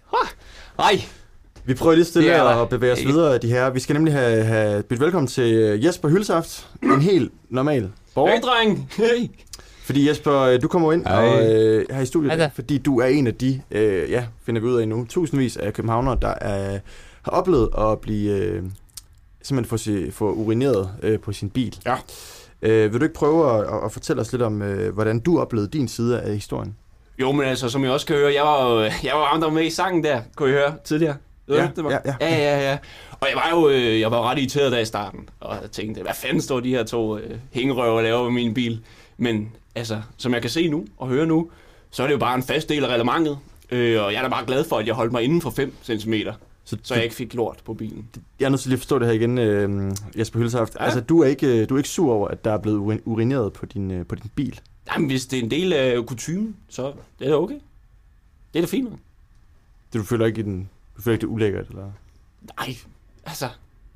[0.77, 1.01] Hej!
[1.65, 3.71] Vi prøver lige stille der at bevæge os videre, de her.
[3.71, 6.69] Vi skal nemlig have, have bydt velkommen til øh, Jesper Hylsaft.
[6.83, 8.33] En helt normal borger.
[8.33, 8.91] Hey, dreng!
[8.97, 9.29] Hey!
[9.85, 12.51] Fordi Jesper, øh, du kommer ind og, øh, her i studiet, da.
[12.55, 15.73] fordi du er en af de, øh, ja, finder vi ud af nu, tusindvis af
[15.73, 16.79] københavnere, der er,
[17.23, 18.63] har oplevet at blive, øh,
[19.43, 21.77] simpelthen få, si, få urineret øh, på sin bil.
[21.87, 21.97] Ja.
[22.63, 25.41] Øh, vil du ikke prøve at, at, at fortælle os lidt om, øh, hvordan du
[25.41, 26.77] oplevede din side af historien?
[27.19, 29.47] Jo, men altså, som jeg også kan høre, jeg var, jo- jeg var ham, der
[29.49, 31.17] var med i sangen der, kunne I høre tidligere.
[31.51, 31.91] Ved Ja, det var?
[31.91, 32.15] ja, ja.
[32.21, 32.79] ja, ja, ja.
[33.21, 36.03] Og jeg var jo øh, jeg var ret irriteret der i starten, og jeg tænkte,
[36.03, 38.81] hvad fanden står de her to øh, hængerøver og laver med min bil?
[39.17, 41.51] Men altså, som jeg kan se nu og høre nu,
[41.91, 43.39] så er det jo bare en fast del af reglementet.
[43.71, 45.75] Øh, og jeg er da bare glad for, at jeg holdt mig inden for 5
[45.85, 46.15] cm,
[46.65, 48.09] Så, så jeg ikke fik lort på bilen.
[48.41, 50.75] Jeg er nødt til lige at forstå det her igen, øh, Jesper Hylsaft.
[50.81, 50.85] Ja.
[50.85, 53.53] Altså, du er, ikke, du er ikke sur over, at der er blevet urin- urineret
[53.53, 54.61] på din, øh, på din bil?
[54.95, 57.59] Jamen, hvis det er en del af kutumen, så det er da okay.
[58.55, 58.89] Det er da fint.
[59.93, 60.69] Det, du føler ikke, i den,
[61.01, 61.69] du føler ikke, det er ulækkert?
[61.69, 61.91] Eller?
[62.59, 62.77] Nej,
[63.25, 63.49] altså,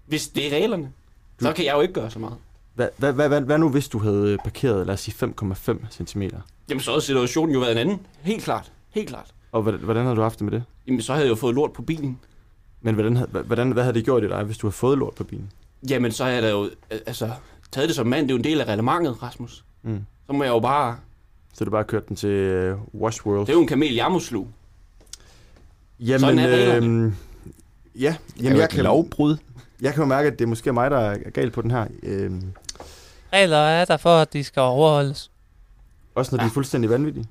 [0.06, 0.92] hvis det er reglerne,
[1.40, 2.36] så kan jeg jo ikke gøre så meget.
[2.74, 6.22] Hvad, hvad, hvad, hvad, hvad nu, hvis du havde parkeret, lad os sige, 5,5 cm?
[6.68, 8.06] Jamen, så havde situationen jo været en anden.
[8.22, 8.72] Helt klart.
[8.90, 9.34] Helt klart.
[9.52, 10.64] Og hvordan, hvordan havde du haft det med det?
[10.86, 12.20] Jamen, så havde jeg jo fået lort på bilen.
[12.80, 15.24] Men hvordan, hvordan, hvad havde det gjort i dig, hvis du havde fået lort på
[15.24, 15.52] bilen?
[15.90, 17.30] Jamen, så havde jeg da jo øh, altså,
[17.72, 18.28] taget det som mand.
[18.28, 19.64] Det er jo en del af reglementet, Rasmus.
[19.82, 20.04] Mm.
[20.26, 20.96] Så må jeg jo bare...
[21.54, 23.40] Så du bare kørt den til uh, Wash World?
[23.40, 24.48] Det er jo en kamel, jeg må sluge.
[26.00, 26.86] Jamen, Sådan er reglerne.
[26.86, 27.16] øhm,
[27.94, 29.36] ja, jamen, jeg et kan, lovbrud.
[29.80, 31.86] jeg kan jo mærke, at det er måske mig, der er galt på den her.
[32.02, 32.52] Øhm,
[33.32, 35.30] Regler er der for, at de skal overholdes.
[36.14, 37.26] også når de er fuldstændig vanvittige.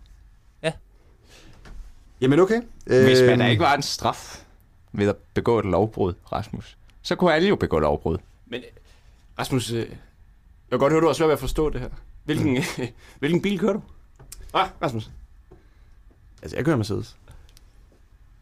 [0.64, 0.72] Ja.
[2.22, 2.61] Jamen okay.
[2.86, 4.43] Hvis man da Øhm, ikke var en straf
[4.91, 8.18] ved at begå et lovbrud, Rasmus, så kunne alle jo begå lovbrud.
[8.47, 8.68] Men øh,
[9.39, 9.88] Rasmus, øh, jeg
[10.70, 11.89] kan godt høre, du har svært ved at forstå det her.
[12.24, 12.64] Hvilken, øh,
[13.20, 13.82] hvilken bil kører du?
[14.53, 15.11] Ah, Rasmus.
[16.41, 17.16] Altså, jeg kører Mercedes.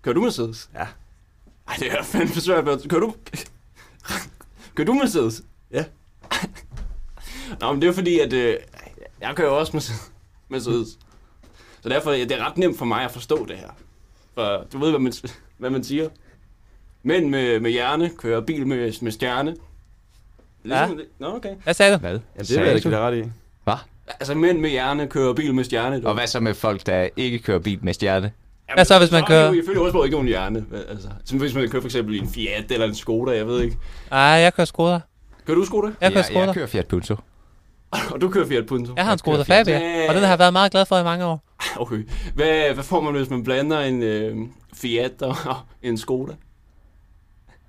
[0.01, 0.69] Kører du Mercedes?
[0.73, 0.85] Ja.
[1.67, 2.65] Ej, det er fandme svært.
[2.89, 3.13] Kører du...
[4.75, 5.41] kører du Mercedes?
[5.71, 5.85] Ja.
[7.59, 8.57] Nå, men det er fordi, at øh,
[9.21, 10.11] jeg kører også Mercedes-
[10.49, 10.87] Mercedes.
[11.81, 13.69] Så derfor ja, det er ret nemt for mig at forstå det her.
[14.33, 15.13] For du ved, hvad man,
[15.57, 16.09] hvad man siger.
[17.03, 19.55] Mænd med, med hjerne kører bil med, med stjerne.
[20.63, 21.03] Ligesom, ja.
[21.19, 21.55] Nå, okay.
[21.63, 21.97] Hvad sagde du?
[21.97, 22.11] Hvad?
[22.11, 23.31] Ja, det Sagde jeg ikke ret i.
[23.63, 23.73] Hvad?
[24.07, 26.01] Altså, mænd med hjerne kører bil med stjerne.
[26.01, 26.07] Du.
[26.07, 28.31] Og hvad så med folk, der ikke kører bil med stjerne?
[28.71, 30.65] Jamen, Hvad så, hvis man er kører- jo ifølge Osborg ikke nogen hjerne.
[30.89, 33.77] Altså, som hvis man kører for eksempel en Fiat eller en Skoda, jeg ved ikke.
[34.11, 34.99] Ej, jeg kører Skoda.
[35.47, 35.87] Kører du Skoda?
[35.87, 36.45] Jeg kører jeg, Skoda.
[36.45, 37.15] jeg kører Fiat Punto.
[38.13, 38.93] Og du kører Fiat Punto?
[38.97, 39.41] Jeg har en Skoda.
[39.43, 39.75] Fabia,
[40.09, 41.43] og den har jeg været meget glad for i mange år.
[41.77, 42.07] Okay.
[42.35, 44.35] Hvad, hvad får man, hvis man blander en øh,
[44.73, 45.35] Fiat og
[45.83, 46.33] en Skoda?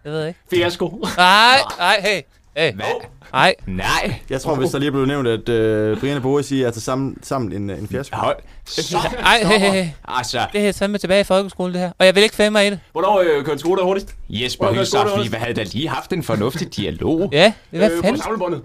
[0.05, 0.41] Jeg ved ikke.
[0.51, 1.05] Fiasko.
[1.17, 2.21] Nej, nej, hey.
[2.57, 2.73] Hey.
[2.75, 2.85] Hvad?
[3.33, 3.55] Nej.
[3.67, 4.15] Nej.
[4.31, 6.83] Jeg tror, hvis der lige blev nævnt, at øh, Brian og Boris siger, at til
[6.83, 8.17] sammen, sammen en, en fiasko.
[8.17, 8.37] Hold.
[8.67, 8.97] Så.
[9.25, 9.87] Ej, hey, hey, hey.
[10.09, 11.91] Altså, Det er fandme tilbage i folkeskolen, det her.
[11.99, 12.81] Og jeg vil ikke finde mig i det.
[12.93, 14.15] Hvornår øh, kører en Skoda hurtigst?
[14.29, 15.31] Jesper er også?
[15.31, 17.29] vi havde da lige haft en fornuftig dialog.
[17.33, 18.23] Ja, hvad Øh, på fanden?
[18.23, 18.63] samlebåndet.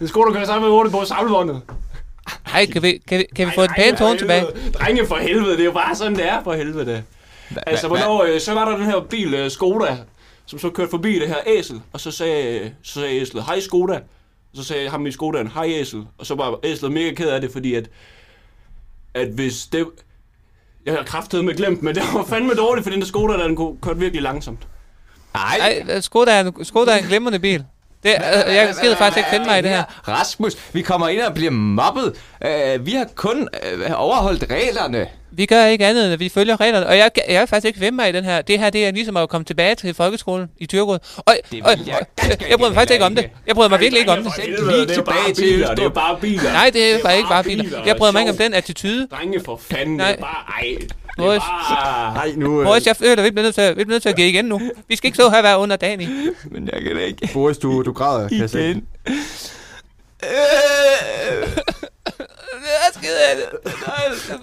[0.00, 1.60] En Skoda kører sammen med hurtigt på samlebåndet.
[2.54, 4.44] Ej, kan vi, kan vi, kan vi få pænt for tone tilbage?
[4.74, 7.02] Drenge for helvede, det er jo bare sådan, det er for helvede.
[7.66, 9.96] Altså, hva- hvornår, øh, så var der den her bil, øh, Skoda,
[10.48, 13.94] som så kørte forbi det her æsel, og så sagde, så sagde æslet, hej Skoda.
[14.50, 16.06] Og så sagde ham i Skodaen, hej æsel.
[16.18, 17.90] Og så var æslet mega ked af det, fordi at,
[19.14, 19.86] at hvis det...
[20.86, 23.46] Jeg har kraftet med glemt, men det var fandme dårligt, for den der Skoda, der
[23.46, 24.68] den kunne køre virkelig langsomt.
[25.34, 27.64] Ej, Ej, Skoda er en, Skoda er en glimrende bil.
[28.02, 29.84] Det, øh, jeg gider faktisk ikke finde mig i det her.
[30.08, 32.14] Rasmus, vi kommer ind og bliver mobbet.
[32.44, 33.48] Uh, vi har kun
[33.88, 35.06] uh, overholdt reglerne.
[35.30, 36.86] Vi gør ikke andet, end at vi følger reglerne.
[36.86, 38.42] Og jeg, jeg vil faktisk ikke finde mig i den her.
[38.42, 40.98] Det her, det er ligesom at komme tilbage til folkeskolen i Tyrkerud.
[41.16, 43.30] Og, Det og, vil jeg og, jeg bryder mig faktisk ikke om det.
[43.46, 44.32] Jeg bryder mig virkelig ikke om det.
[44.42, 45.74] Helvede, lige er tilbage bare til biler.
[45.74, 46.52] Det er bare biler.
[46.52, 47.84] Nej, det er bare ikke bare biler.
[47.86, 49.06] Jeg bryder mig ikke om den attitude.
[49.10, 50.06] Drenge for fanden, Nej.
[50.10, 50.62] det er bare...
[50.62, 50.76] Ej,
[51.18, 51.42] Boris.
[52.14, 52.60] Nej, nu...
[52.60, 54.28] Øh, Boris, jeg føler, vi bliver nødt til, at- vi bliver nødt til at give
[54.28, 54.60] igen nu.
[54.88, 56.08] Vi skal ikke stå her hver under dagen i.
[56.52, 57.28] Men jeg kan ikke.
[57.32, 58.64] Boris, du, du græder, kan jeg se.
[58.70, 58.86] Igen.
[62.18, 63.72] Jeg er skide af det.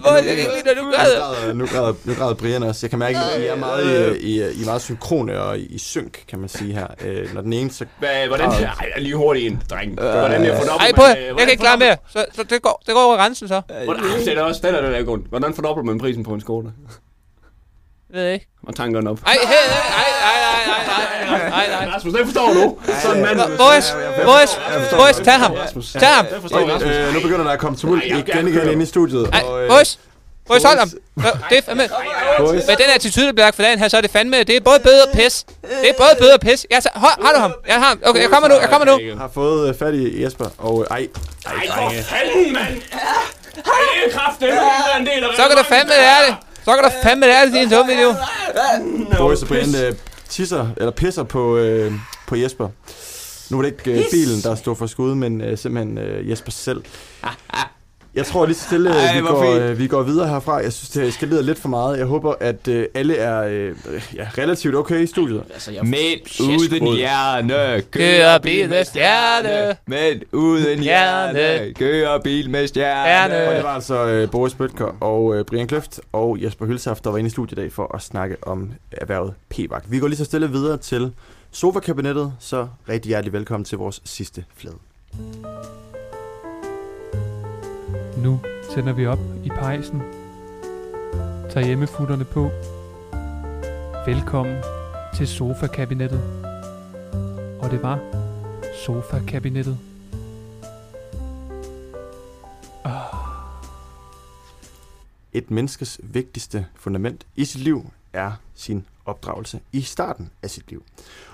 [0.00, 1.18] Hvor jeg kan ikke lide, når du Nu græder.
[1.20, 2.80] græder, nu græder, nu græder Brian også.
[2.86, 5.78] Jeg kan mærke, at I er meget, i, i, I er meget synkrone og i,
[5.78, 6.86] synk, kan man sige her.
[7.04, 7.86] Øh, når den ene så...
[7.98, 9.94] Hvad, hvordan, ej, jeg er lige hurtigt ind, dreng.
[9.94, 11.96] Hvordan jeg får Øh, Ej, prøv at- jeg kan ikke klare mere.
[12.08, 13.62] Så, så det, går, det går over grænsen så.
[13.84, 15.24] Hvordan, det er også den, er der er grund.
[15.28, 16.68] Hvordan fordobler man prisen på en Skoda?
[18.10, 18.46] Ved jeg ikke.
[18.66, 19.18] Og tankerne op.
[19.26, 20.04] Ej, hey, hey, ej,
[20.96, 21.88] ej, ej, ej, ej, ej, ej.
[21.94, 22.76] Rasmus, det forstår du.
[23.02, 23.38] Sådan en mand.
[23.58, 23.94] Boris,
[24.24, 24.50] Boris,
[24.90, 25.52] Boris, tag ham.
[26.00, 26.26] Tag ham.
[26.34, 26.52] Rasmus.
[26.82, 29.26] Øh, nu begynder der at komme tumult jeg- igen jeg igen inde i studiet.
[29.26, 29.98] Øh, Boris.
[30.48, 30.90] Boris, hold ham.
[31.50, 31.88] Det er fandme...
[32.68, 34.38] Med den attitude, der bliver lagt for dagen her, så er det fandme...
[34.42, 35.44] Det er både bedre og pis.
[35.82, 36.66] Det er både bedre og pis.
[36.70, 37.52] Jeg tager, hold, har du ham?
[37.68, 37.98] Jeg har ham.
[38.06, 39.18] Okay, jeg kommer nu, jeg kommer nu.
[39.18, 41.08] har fået øh, fat i Jesper, og øh, ej,
[41.46, 42.66] Ej, for fanden, mand!
[42.66, 46.34] Ej, det er kraft, det er en del af Så kan du fandme lære det.
[46.64, 48.14] Så kan du fandme lære det, din dumme video.
[49.18, 49.92] Boris og Brian øh,
[50.28, 51.92] tisser, eller pisser på, øh,
[52.28, 52.68] på Jesper.
[53.50, 56.50] Nu var det ikke øh, bilen, der stod for skud, men øh, simpelthen øh, Jesper
[56.50, 56.82] selv.
[58.16, 60.56] Jeg tror lige så stille, Ej, vi, går, øh, vi går videre herfra.
[60.56, 61.98] Jeg synes, det eskalerer lidt for meget.
[61.98, 63.76] Jeg håber, at øh, alle er øh,
[64.14, 65.42] ja, relativt okay i studiet.
[65.52, 69.76] Altså, jeg Midt uden hjerne, Kører bil med stjerne.
[69.86, 73.56] Midt uden hjerne, kører bil med Og stjerne.
[73.56, 77.18] det var altså øh, Boris Bøtker og øh, Brian Kløft og Jesper Hølsaft, der var
[77.18, 79.90] inde i studiet i dag for at snakke om erhvervet p-vagt.
[79.90, 81.12] Vi går lige så stille videre til
[81.52, 84.76] sofa-kabinettet, så rigtig hjertelig velkommen til vores sidste flade.
[88.16, 88.40] Nu
[88.74, 90.02] tænder vi op i pejsen.
[91.50, 92.50] Tag hjemmefutterne på.
[94.06, 94.56] Velkommen
[95.16, 96.20] til sofa-kabinettet.
[97.60, 98.00] Og det var
[98.86, 99.78] sofa-kabinettet.
[102.84, 102.92] Ah.
[105.32, 110.82] Et menneskes vigtigste fundament i sit liv er sin opdragelse i starten af sit liv.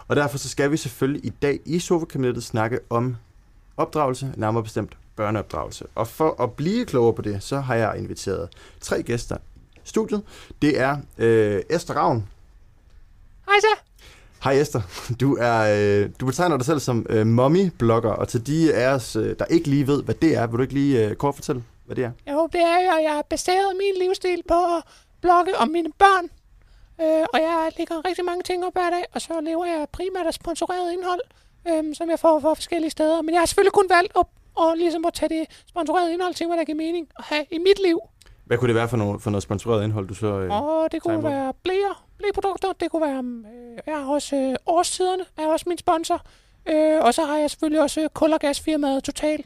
[0.09, 3.17] Og derfor så skal vi selvfølgelig i dag i sofa-kabinettet snakke om
[3.77, 5.85] opdragelse, nærmere bestemt børneopdragelse.
[5.95, 8.49] Og for at blive klogere på det, så har jeg inviteret
[8.81, 9.37] tre gæster
[9.77, 10.23] i studiet.
[10.63, 12.29] Det er øh, Esther Ravn.
[13.47, 13.79] Hej så.
[14.45, 14.81] Hej Esther.
[15.21, 19.17] Du, er, øh, du betegner dig selv som øh, mommy-blogger, og til de af os,
[19.17, 21.65] øh, der ikke lige ved, hvad det er, vil du ikke lige øh, kort fortælle,
[21.87, 22.13] hvad det er?
[22.33, 24.83] Jo, det er jo, jeg har baseret min livsstil på at
[25.21, 26.25] blogge om mine børn.
[27.01, 30.27] Øh, og jeg lægger rigtig mange ting op hver dag, og så lever jeg primært
[30.27, 31.21] af sponsoreret indhold,
[31.69, 33.23] øh, som jeg får fra forskellige steder.
[33.23, 36.47] Men jeg har selvfølgelig kun valgt at, og ligesom at tage det sponsorerede indhold til,
[36.47, 38.01] hvad der giver mening at have i mit liv.
[38.45, 40.27] Hvad kunne det være for noget, for noget sponsoreret indhold, du så...
[40.27, 44.55] Øh, Og det kunne være blæer, blæprodukter, det kunne være, øh, jeg har også øh,
[44.67, 46.23] årstiderne, er også min sponsor.
[46.69, 49.45] Øh, og så har jeg selvfølgelig også øh, kul- og gasfirmaet Total.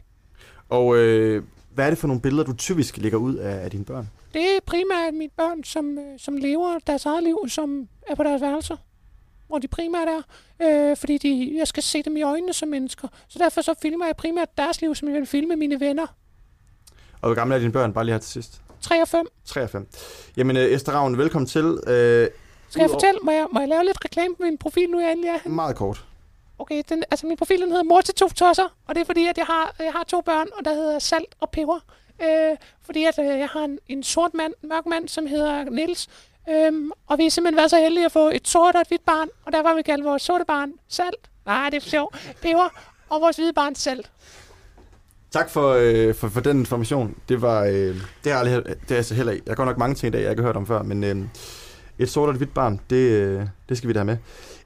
[0.68, 1.42] Og øh,
[1.74, 4.08] hvad er det for nogle billeder, du typisk lægger ud af, af dine børn?
[4.34, 8.22] Det er primært mine børn, som, øh, som lever deres eget liv, som er på
[8.22, 8.76] deres værelser,
[9.48, 10.22] hvor de primært er,
[10.90, 13.08] øh, fordi de, jeg skal se dem i øjnene som mennesker.
[13.28, 16.06] Så derfor så filmer jeg primært deres liv, som jeg vil filme mine venner.
[17.20, 18.60] Og hvor gamle er dine børn, bare lige her til sidst?
[18.80, 19.26] 3 og 5.
[19.44, 19.88] 3 og 5.
[20.36, 21.64] Jamen, øh, Esther Ravn, velkommen til.
[21.64, 22.28] Øh,
[22.68, 25.12] Skal jeg fortælle, må jeg, må jeg lave lidt reklame på min profil nu, jeg
[25.12, 25.48] endelig er?
[25.48, 26.04] Meget kort.
[26.58, 29.26] Okay, den, altså min profil den hedder Mor til to tosser, og det er fordi,
[29.26, 31.80] at jeg har, jeg har to børn, og der hedder Salt og Peber.
[32.22, 36.08] Øh, fordi at øh, jeg har en, en sort mand, mørk mand, som hedder Nils.
[36.50, 39.04] Øhm, og vi har simpelthen været så heldige at få et sort og et hvidt
[39.04, 41.30] barn, og der var vi kaldt vores sorte barn Salt.
[41.46, 42.12] Nej, det er for sjov.
[42.42, 42.68] Peber.
[43.08, 44.10] Og vores hvide barn Salt.
[45.30, 47.14] Tak for, øh, for, for den information.
[47.28, 49.42] Det var øh, det har jeg aldrig, det er altså heller ikke.
[49.46, 51.04] Jeg har godt nok mange ting i dag, jeg ikke har hørt om før, men
[51.04, 51.16] øh,
[51.98, 54.18] et sort og et hvidt barn, det, øh, det skal vi da have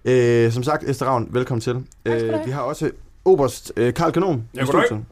[0.04, 0.46] med.
[0.46, 1.84] Øh, som sagt, Esther Ravn, velkommen til.
[2.04, 2.90] Øh, vi har også
[3.24, 4.84] Oberst øh, Karl Kanon Ja, i goddag.
[4.86, 5.04] studiet.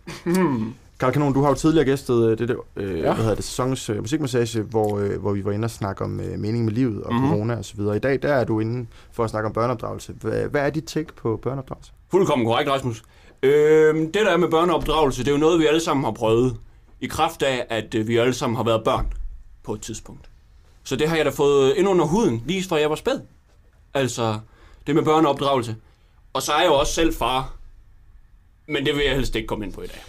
[1.01, 3.03] Karl Kanon, du har jo tidligere gæstet øh, det der, øh, Ja.
[3.03, 6.21] hvad hedder det, sæsonens øh, musikmassage, hvor, øh, hvor vi var inde og snakke om
[6.21, 7.21] øh, mening med livet og Mhm.
[7.23, 7.35] mm-hmm.
[7.37, 7.97] corona og så videre.
[7.97, 10.13] I dag, der er du inde for at snakke om børneopdragelse.
[10.21, 11.93] Hvad, hvad er dit take på børneopdragelse?
[12.11, 13.03] Fuldkommen korrekt, Rasmus.
[13.43, 16.57] Øhm, det der er med børneopdragelse, det er jo noget, vi alle sammen har prøvet.
[17.01, 19.07] I kraft af, at øh, vi alle sammen har været børn
[19.63, 20.31] på et tidspunkt.
[20.85, 23.21] Så det har jeg da fået ind under huden, lige fra jeg var spæd.
[23.95, 24.39] Altså,
[24.87, 25.77] det med børneopdragelse.
[26.33, 27.55] Og så er jeg jo også selv far.
[28.69, 30.03] Men det vil jeg helst ikke komme ind på i dag.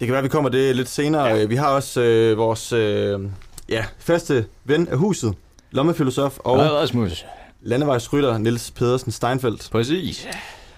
[0.00, 1.24] Det kan være, vi kommer det lidt senere.
[1.24, 1.44] Ja.
[1.44, 3.20] Vi har også øh, vores øh,
[3.68, 5.34] ja, faste ven af huset,
[5.70, 7.24] lommefilosof og Hej, Rasmus.
[7.62, 9.68] landevejsrytter Niels Pedersen Steinfeldt.
[9.70, 10.28] Præcis.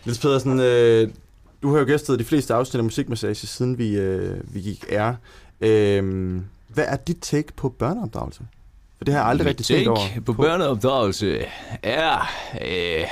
[0.05, 1.09] Niels Pedersen, øh,
[1.63, 5.17] du har jo gæstet de fleste afsnit af Musikmassage, siden vi, øh, vi gik ære.
[5.61, 6.35] Øh,
[6.69, 8.41] hvad er dit take på børneopdragelse?
[8.99, 9.99] For det har jeg aldrig rigtig tænkt over.
[10.13, 11.45] Tænk på børneopdragelse
[11.83, 12.31] er...
[12.67, 13.05] Øh,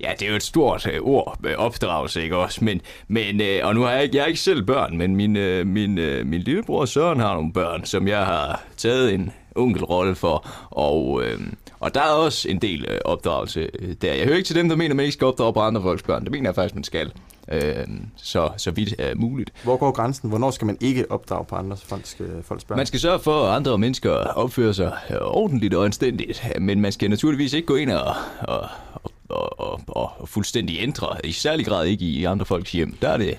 [0.00, 2.64] ja, det er jo et stort øh, ord med opdragelse, ikke også?
[2.64, 5.36] Men, men øh, og nu har jeg ikke, jeg har ikke selv børn, men min,
[5.36, 10.14] øh, min, øh, min lillebror Søren har nogle børn, som jeg har taget en onkelrolle
[10.14, 10.48] for.
[10.70, 11.40] Og, øh,
[11.80, 14.14] og der er også en del øh, opdragelse øh, der.
[14.14, 16.02] Jeg hører ikke til dem, der mener, at man ikke skal opdrage på andre folks
[16.02, 16.24] børn.
[16.24, 17.12] Det mener jeg faktisk, man skal.
[17.52, 17.86] øh,
[18.16, 19.52] så, så vidt er muligt.
[19.62, 20.28] Hvor går grænsen?
[20.28, 22.76] Hvornår skal man ikke opdrage på andre folks, øh, folks børn?
[22.76, 26.92] Man skal sørge for, at andre mennesker opfører sig øh, ordentligt og anstændigt, men man
[26.92, 31.66] skal naturligvis ikke gå ind og, og, og, og, og, og fuldstændig ændre, i særlig
[31.66, 32.96] grad ikke i andre folks hjem.
[33.02, 33.38] Der er det,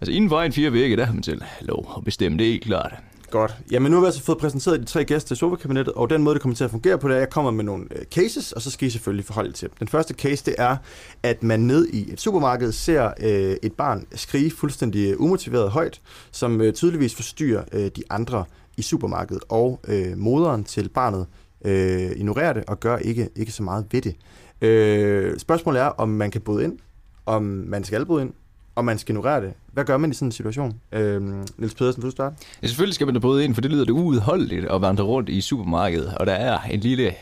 [0.00, 2.50] altså inden for en fire vægge, der har man selv lov at bestemme, det er
[2.50, 2.94] helt klart.
[3.30, 3.56] Godt.
[3.70, 6.34] Jamen nu har vi altså fået præsenteret de tre gæster i sofakabinettet, og den måde,
[6.34, 8.52] det kommer til at fungere på, det er, at jeg kommer med nogle øh, cases,
[8.52, 9.76] og så skal I selvfølgelig forholde jer til dem.
[9.78, 10.76] Den første case, det er,
[11.22, 16.00] at man ned i et supermarked ser øh, et barn skrige fuldstændig øh, umotiveret højt,
[16.30, 18.44] som øh, tydeligvis forstyrrer øh, de andre
[18.76, 21.26] i supermarkedet, og øh, moderen til barnet
[21.64, 24.14] øh, ignorerer det og gør ikke, ikke så meget ved det.
[24.62, 26.78] Øh, spørgsmålet er, om man kan bryde ind,
[27.26, 28.32] om man skal bryde ind,
[28.76, 29.52] om man skal ignorere det.
[29.72, 30.80] Hvad gør man i sådan en situation?
[30.92, 32.36] Øh, Niels Pedersen, vil du starte?
[32.62, 35.28] Ja, selvfølgelig skal man da bryde ind, for det lyder det uudholdeligt at vandre rundt
[35.28, 37.14] i supermarkedet, og der er en lille,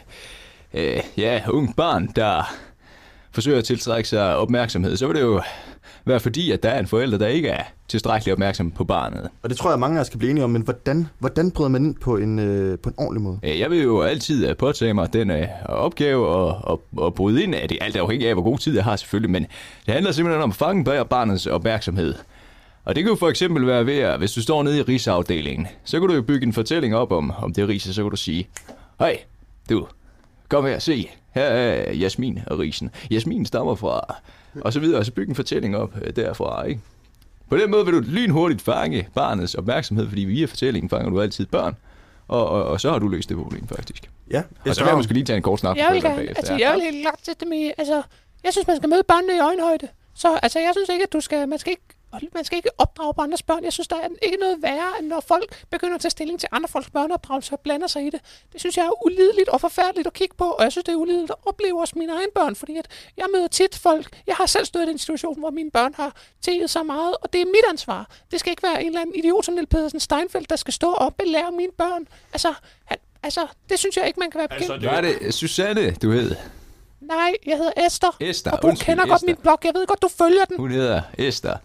[0.75, 2.55] øh, ja, ung barn, der
[3.33, 5.43] forsøger at tiltrække sig opmærksomhed, så vil det jo
[6.05, 9.29] være fordi, at der er en forælder, der ikke er tilstrækkeligt opmærksom på barnet.
[9.43, 11.69] Og det tror jeg, mange af os kan blive enige om, men hvordan, hvordan bryder
[11.69, 13.39] man ind på en, øh, på en ordentlig måde?
[13.43, 17.43] Øh, Jeg vil jo altid øh, påtage mig den øh, opgave og, og, og bryde
[17.43, 17.79] ind af det.
[17.81, 19.47] Alt afhængig af, hvor god tid jeg har selvfølgelig, men
[19.87, 22.15] det handler simpelthen om at fange barnets opmærksomhed.
[22.85, 25.67] Og det kan jo for eksempel være ved, at hvis du står nede i risafdelingen,
[25.85, 28.17] så kan du jo bygge en fortælling op om, om det ris, så kan du
[28.17, 28.49] sige,
[28.99, 29.19] Hej,
[29.71, 29.87] du,
[30.49, 32.91] kom her, se, her er Jasmin og risen.
[33.11, 34.17] Jasmin stammer fra,
[34.61, 36.81] og så videre, og så bygge en fortælling op øh, derfra, ikke?
[37.49, 41.47] På den måde vil du lynhurtigt fange barnets opmærksomhed, fordi via fortællingen fanger du altid
[41.47, 41.77] børn,
[42.29, 44.11] og, og, og så har du løst det problem faktisk.
[44.31, 46.57] Ja, og så vil jeg måske lige tage en kort snak Jeg vil gerne, altså,
[46.57, 48.03] jeg vil helt klart sætte dem i, altså,
[48.45, 49.89] jeg synes, man skal møde børnene i øjenhøjde.
[50.15, 51.83] Så altså, jeg synes ikke, at du skal, man skal ikke
[52.35, 53.65] man skal ikke opdrage på andres børn.
[53.65, 56.49] Jeg synes, der er ikke noget værre, end når folk begynder at tage stilling til
[56.53, 58.21] andre folks børneopdragelse og blander sig i det.
[58.53, 60.97] Det synes jeg er ulideligt og forfærdeligt at kigge på, og jeg synes, det er
[60.97, 62.87] ulideligt at opleve også mine egne børn, fordi at
[63.17, 64.21] jeg møder tit folk.
[64.27, 67.33] Jeg har selv stået i den situation, hvor mine børn har tæget så meget, og
[67.33, 68.11] det er mit ansvar.
[68.31, 70.91] Det skal ikke være en eller anden idiot som Niels Pedersen Steinfeldt, der skal stå
[70.93, 72.09] og belære mine børn.
[72.33, 72.55] Altså,
[72.85, 74.73] han, altså det synes jeg ikke, man kan være bekendt.
[74.73, 75.35] Altså, Hvad er det?
[75.35, 76.37] Susanne, du hed.
[77.01, 78.17] Nej, jeg hedder Esther.
[78.21, 79.27] Esther, og du undskyld, kender godt Esther.
[79.27, 79.59] min blog.
[79.65, 80.57] Jeg ved godt, du følger den.
[80.57, 81.57] Hun hedder Esther.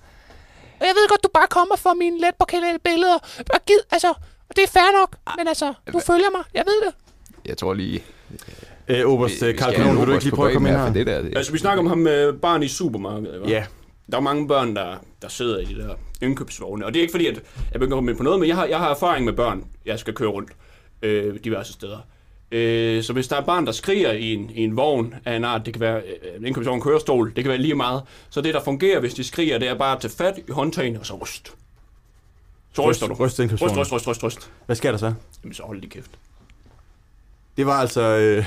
[0.80, 2.46] Og jeg ved godt, du bare kommer for mine let på
[2.84, 3.18] billeder.
[3.54, 4.10] Og gid, altså,
[4.50, 6.42] og det er fair nok, men altså, du følger mig.
[6.54, 6.94] Jeg ved det.
[7.46, 8.04] Jeg tror lige...
[8.88, 10.94] Øh, Oberst øh, Karl Kanon, vil du ikke lige på prøve at komme ind her?
[10.94, 13.50] det der, det- Altså, vi snakker om ham med barn i supermarkedet, ikke?
[13.50, 13.66] Ja.
[14.12, 16.86] Der er mange børn, der, der sidder i de der indkøbsvogne.
[16.86, 17.34] Og det er ikke fordi, at
[17.72, 19.64] jeg begynder at komme ind på noget, men jeg har, jeg har erfaring med børn,
[19.86, 20.50] jeg skal køre rundt
[21.02, 21.98] øh, diverse steder.
[22.52, 25.36] Øh, så hvis der er et barn, der skriger i en, i en vogn af
[25.36, 28.02] en art, det kan være øh, en indkøbsvogn, kørestol, det kan være lige meget.
[28.30, 31.00] Så det, der fungerer, hvis de skriger, det er bare at tage fat i håndtagene
[31.00, 31.54] og så ryst.
[32.74, 33.14] Så ryster du.
[33.14, 34.52] Ryst- ryst ryst, ryst, ryst, ryst.
[34.66, 35.14] Hvad sker der så?
[35.44, 36.12] Jamen, så hold lige kæft.
[37.58, 38.02] Det var altså...
[38.02, 38.46] Øh,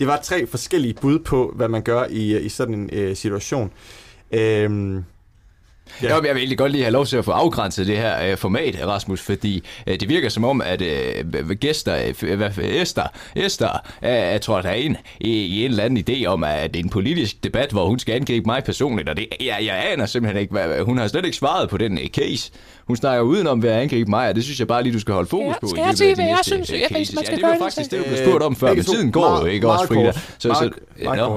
[0.00, 3.72] det var tre forskellige bud på, hvad man gør i, i sådan en øh, situation.
[4.30, 5.04] Øhm,
[6.02, 6.14] Ja.
[6.14, 8.86] Jeg vil egentlig godt lige have lov til at få afgrænset det her øh, format,
[8.86, 13.06] Rasmus, fordi øh, det virker som om, at øh, gæster, øh, i hvert fald Esther,
[13.36, 13.68] Esther
[14.02, 16.80] øh, jeg tror, der er en, i, i en eller anden idé om, at det
[16.80, 20.06] er en politisk debat, hvor hun skal angribe mig personligt, og det, jeg, jeg aner
[20.06, 22.50] simpelthen ikke, hvad, hun har slet ikke svaret på den øh, case.
[22.86, 25.14] Hun snakker udenom ved at angribe mig, og det synes jeg bare lige, du skal
[25.14, 25.66] holde fokus på.
[25.68, 27.14] skal jeg sige, hvad jeg synes, øh, jeg- cases.
[27.14, 27.98] man skal ja, det var faktisk det?
[27.98, 30.12] du blev spurgt om før, men tiden går jo ikke også, Frida.
[30.12, 30.70] Så, så,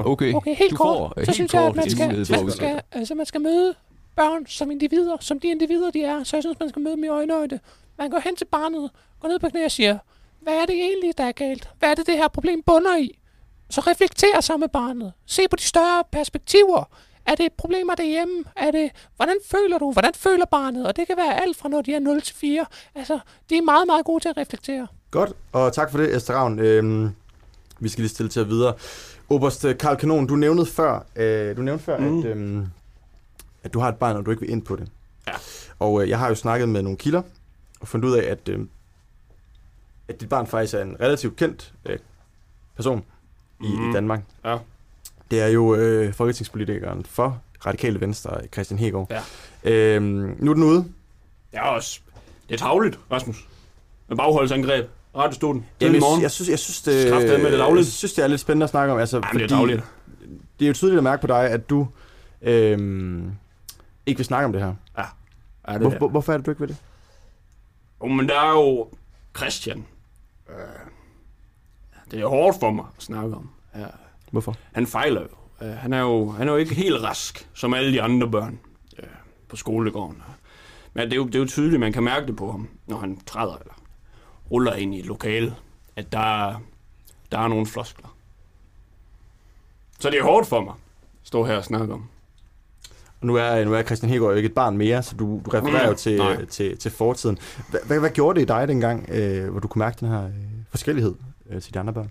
[0.04, 0.32] okay.
[0.34, 1.12] Okay, helt kort.
[1.24, 2.26] så synes jeg, at man skal,
[2.92, 3.74] altså, man skal møde
[4.16, 6.24] børn som individer, som de individer, de er.
[6.24, 7.60] Så jeg synes, man skal møde dem i øjenøjde.
[7.98, 8.90] Man går hen til barnet,
[9.20, 9.98] går ned på knæ og siger,
[10.40, 11.68] hvad er det egentlig, der er galt?
[11.78, 13.18] Hvad er det, det her problem bunder i?
[13.70, 15.12] Så reflekter sammen med barnet.
[15.26, 16.84] Se på de større perspektiver.
[17.26, 18.44] Er det problemer derhjemme?
[18.56, 19.92] Er det, hvordan føler du?
[19.92, 20.86] Hvordan føler barnet?
[20.86, 22.66] Og det kan være alt fra når de er 0 til 4.
[22.94, 23.18] Altså,
[23.50, 24.86] de er meget, meget gode til at reflektere.
[25.10, 26.58] Godt, og tak for det, Esther Ravn.
[26.58, 27.10] Øhm,
[27.80, 28.74] vi skal lige stille til at videre.
[29.30, 32.18] Oberst øh, Karl Kanon, du nævnte før, øh, du nævnte før Mm.
[32.18, 32.66] at, øhm,
[33.64, 34.88] at du har et barn, og du ikke vil ind på det.
[35.26, 35.32] Ja.
[35.78, 37.22] Og øh, jeg har jo snakket med nogle kilder,
[37.80, 38.60] og fundet ud af, at, øh,
[40.08, 41.98] at dit barn faktisk er en relativt kendt øh,
[42.76, 43.04] person
[43.60, 43.90] i, Mhm.
[43.90, 44.20] i Danmark.
[44.44, 44.56] Ja.
[45.30, 49.10] Det er jo øh, folketingspolitikeren for Radikale Venstre, Christian Hegård.
[49.64, 49.72] Ja.
[49.72, 50.84] Øhm, nu er den ude.
[51.52, 52.00] Er også...
[52.48, 53.48] Det er tavligt, Rasmus.
[54.08, 54.86] Med bagholdsangreb.
[55.16, 55.66] Radiostolen.
[55.80, 56.22] Tidlig jeg, morgen.
[56.22, 58.70] jeg, synes, jeg, synes, det, Kraftedeme med det jeg synes, det er lidt spændende at
[58.70, 58.98] snakke om.
[58.98, 59.82] Altså, Jamen, det er dagligt.
[60.58, 61.88] det er jo tydeligt at mærke på dig, at du
[62.42, 63.30] øhm,
[64.06, 64.74] ikke vil snakke om det her.
[64.98, 65.04] Ja,
[65.68, 66.76] ja det Hvor, er hvor, hvorfor er det, du ikke vil det?
[68.02, 68.88] Jo, men der er jo
[69.36, 69.86] Christian.
[70.48, 70.54] Øh,
[72.10, 73.50] det er hårdt for mig at snakke om.
[73.74, 73.86] Ja.
[74.30, 74.56] Hvorfor?
[74.72, 75.66] Han fejler jo.
[75.66, 78.58] Øh, han, er jo han er jo ikke helt rask, som alle de andre børn
[78.98, 79.08] øh,
[79.48, 80.22] på skolegården.
[80.94, 82.96] Men det er, jo, det er jo tydeligt, man kan mærke det på ham, når
[82.96, 83.74] han træder eller
[84.50, 85.56] ruller ind i et lokale,
[85.96, 86.60] at der,
[87.32, 88.16] der er nogle floskler.
[89.98, 90.80] Så det er hårdt for mig at
[91.22, 92.08] stå her og snakke om.
[93.24, 95.88] Nu er, nu er Christian Hegård jo ikke et barn mere, så du, du refererer
[95.88, 96.44] jo til, Nej.
[96.44, 97.38] til, til fortiden.
[97.70, 100.24] Hvad, hvad, hvad gjorde det i dig dengang, øh, hvor du kunne mærke den her
[100.24, 100.30] øh,
[100.70, 101.14] forskellighed
[101.50, 102.10] øh, til de andre børn?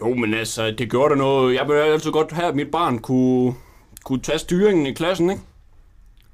[0.00, 1.54] Jo, men altså, det gjorde der noget.
[1.54, 3.54] Jeg ville altid godt have, at mit barn kunne,
[4.04, 5.42] kunne tage styringen i klassen, ikke?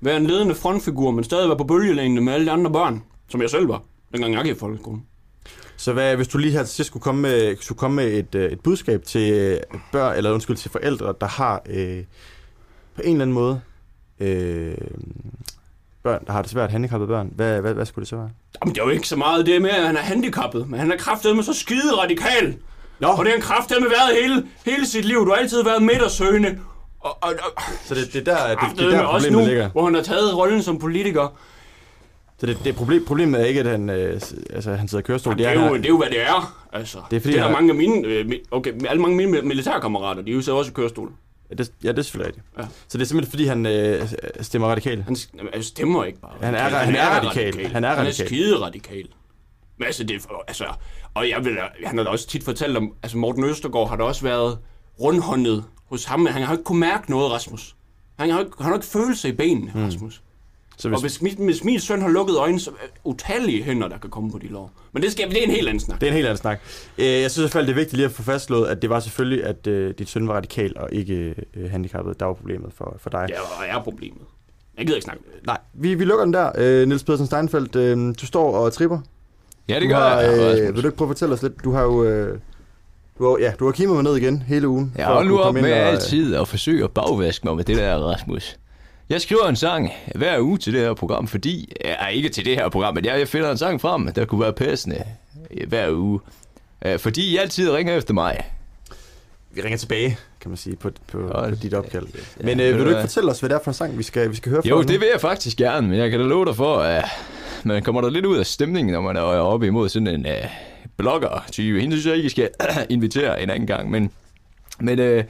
[0.01, 3.43] Være en ledende frontfigur, men stadig være på bølgelængde med alle de andre børn, som
[3.43, 3.82] jeg selv var,
[4.12, 5.07] dengang jeg gik i folkeskolen.
[5.76, 8.34] Så hvad, hvis du lige her til sidst skulle komme med, skulle komme med et,
[8.34, 9.61] øh, et budskab til øh,
[9.93, 12.05] børn, eller undskyld, til forældre, der har øh,
[12.95, 13.61] på en eller anden måde
[14.27, 14.75] øh,
[16.03, 18.31] børn, der har det svært handicappede børn, hvad, hvad, hvad skulle det så være?
[18.62, 20.93] Jamen, det er jo ikke så meget det med, at han er handicappet, men han
[20.93, 22.57] er kraftedeme så skide radikal.
[23.01, 23.09] Nå.
[23.09, 25.16] Og det har han kraftedeme været hele, hele sit liv.
[25.18, 26.59] Du har altid været midtersøgende.
[27.01, 29.45] Og, og, og, så det, det er der, det, det er kraftedeme der også nu,
[29.47, 29.68] ligger.
[29.70, 31.37] hvor han har taget rollen som politiker.
[32.39, 34.20] Så det, det problem, problemet er ikke, at han, øh,
[34.51, 35.39] altså, han sidder i kørestol.
[35.39, 36.59] Det er, jo, det er jo, hvad det er.
[36.73, 39.23] Altså, Det er fordi, det er der han- mange af mine, øh, okay, alle mange
[39.25, 41.11] af mine militærkammerater, de er jo så også i kørestol.
[41.53, 42.47] Ja, det, ja, det er selvfølgelig rigtigt.
[42.59, 42.63] Ja.
[42.89, 44.09] Så det er simpelthen, fordi han øh,
[44.41, 45.03] stemmer radikal?
[45.03, 45.17] Han,
[45.53, 46.33] han stemmer ikke bare.
[46.41, 47.55] Han er, han er radikal.
[47.55, 48.27] Han er Han er radikal.
[48.27, 49.09] skide radikal.
[49.79, 50.65] Men altså, det, altså,
[51.15, 54.05] og jeg vil, han har da også tit fortalt om, altså Morten Østergaard har da
[54.05, 54.59] også været
[55.01, 57.77] rundhåndet hos ham, men han har ikke kunne mærke noget, Rasmus.
[58.19, 60.23] Han har ikke, han har ikke følelse i benene, Rasmus.
[60.77, 60.97] Så hvis...
[60.97, 64.11] Og hvis, min- hvis min søn har lukket øjnene, så er utallige hænder, der kan
[64.11, 64.70] komme på de lår.
[64.93, 66.01] Men det, skal, det er en helt anden snak.
[66.01, 66.61] Det er en helt anden snak.
[66.99, 68.91] Øh, Jeg synes i hvert fald, det er vigtigt lige at få fastslået, at det
[68.91, 72.20] var selvfølgelig, at øh, dit søn var radikal og ikke øh, handicappet.
[72.20, 73.27] Der var problemet for, for dig.
[73.31, 74.23] Ja, og er problemet.
[74.79, 75.23] Jeg gider ikke snakke.
[75.47, 76.51] Nej, vi, vi lukker den der.
[76.59, 78.99] Øh, Niels Pedersen Steinfeldt, øh, du står og tripper.
[79.68, 81.64] Ja, det du gør har, jeg, Øh, vil du ikke prøve at fortælle os lidt?
[81.64, 82.05] Du har jo...
[82.05, 82.39] Øh,
[83.18, 84.93] du har, ja, du har kimet mig ned igen hele ugen.
[84.99, 87.97] Ja, hold nu op med og, altid at forsøge at bagvaske mig med det der,
[87.97, 88.57] Rasmus.
[89.13, 91.73] Jeg skriver en sang hver uge til det her program, fordi...
[91.85, 94.41] Ja, ikke til det her program, men jeg, jeg finder en sang frem, der kunne
[94.41, 95.05] være passende
[95.51, 96.21] øh, hver uge.
[96.85, 98.45] Øh, Fordi I altid ringer efter mig.
[99.51, 102.07] Vi ringer tilbage, kan man sige, på, på, på dit opkald.
[102.15, 104.03] Ja, Men øh, vil du ikke fortælle os, hvad det er for en sang, vi
[104.03, 106.27] skal, vi skal høre Jo, fra det vil jeg faktisk gerne, men jeg kan da
[106.27, 107.05] love dig for, at
[107.65, 110.51] man kommer der lidt ud af stemningen, når man er oppe imod sådan en uh,
[110.97, 111.81] blogger-type.
[111.81, 112.49] Hende synes jeg ikke, I skal
[112.89, 114.11] invitere en anden gang, men...
[114.81, 115.25] Men øh,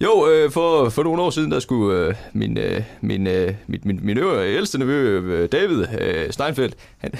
[0.00, 3.80] jo, øh, for, for nogle år siden, der skulle øh, min, øh, min, øh, min,
[3.84, 7.14] min, min øvrige ældste nevø, øh, David øh, Steinfeldt, han,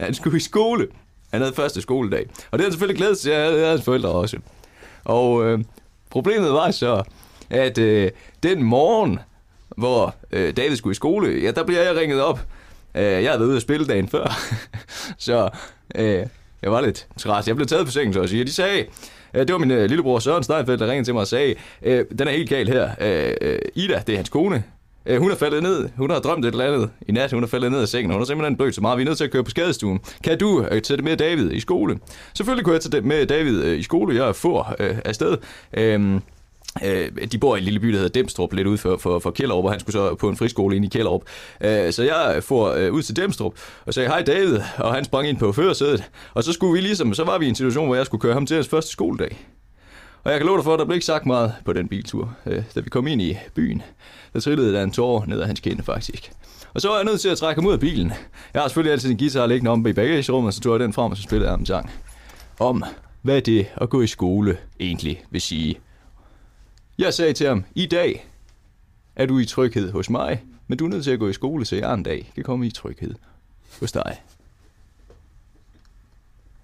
[0.00, 0.88] han skulle i skole.
[1.30, 2.20] Han havde første skoledag.
[2.20, 4.36] Og det havde han selvfølgelig glædet sig til, havde hans forældre også.
[5.04, 5.58] Og øh,
[6.10, 7.02] problemet var så,
[7.50, 8.10] at øh,
[8.42, 9.18] den morgen,
[9.76, 12.40] hvor øh, David skulle i skole, ja, der bliver jeg ringet op.
[12.94, 14.32] Øh, jeg havde været ude at spille dagen før,
[15.18, 15.48] så
[15.94, 16.26] øh,
[16.62, 17.48] jeg var lidt træt.
[17.48, 18.44] Jeg blev taget på sengen, så at sige.
[18.44, 18.86] De sagde,
[19.34, 22.04] Øh, det var min øh, lillebror Søren Steinfeldt, der ringede til mig og sagde, øh,
[22.18, 22.90] den er helt gal her.
[23.00, 24.64] Øh, øh, Ida, det er hans kone.
[25.06, 25.88] Øh, hun er faldet ned.
[25.96, 27.32] Hun har drømt et eller andet i nat.
[27.32, 28.10] Hun er faldet ned af sengen.
[28.10, 28.98] Hun har simpelthen blødt så meget.
[28.98, 30.00] Vi er nødt til at køre på skadestuen.
[30.24, 31.98] Kan du øh, tage det med David i skole?
[32.34, 34.24] Selvfølgelig kunne jeg tage det med David øh, i skole.
[34.24, 35.36] Jeg får øh, afsted.
[35.74, 36.20] Øh,
[36.84, 39.30] Øh, de bor i en lille by, der hedder Demstrup, lidt ude for, for, for
[39.30, 41.22] Kjellerup, og han skulle så på en friskole inde i Kjellerup.
[41.60, 43.54] Øh, så jeg får øh, ud til Demstrup
[43.86, 46.04] og sagde hej David, og han sprang ind på førersædet.
[46.34, 48.34] Og så skulle vi ligesom, så var vi i en situation, hvor jeg skulle køre
[48.34, 49.46] ham til hans første skoledag.
[50.24, 52.34] Og jeg kan love dig for, at der blev ikke sagt meget på den biltur.
[52.46, 53.82] Øh, da vi kom ind i byen,
[54.32, 56.32] der trillede der en tårer ned ad hans kinde faktisk.
[56.74, 58.12] Og så var jeg nødt til at trække ham ud af bilen.
[58.54, 61.10] Jeg har selvfølgelig altid en guitar liggende om i bagagerummet, så tog jeg den frem,
[61.10, 61.90] og så spillede jeg ham en sang.
[62.58, 62.84] Om
[63.22, 65.78] hvad det at gå i skole egentlig vil sige.
[66.98, 68.26] Jeg sagde til ham, i dag
[69.16, 71.64] er du i tryghed hos mig, men du er nødt til at gå i skole,
[71.64, 73.14] så jeg en dag kan komme i tryghed
[73.80, 74.22] hos dig.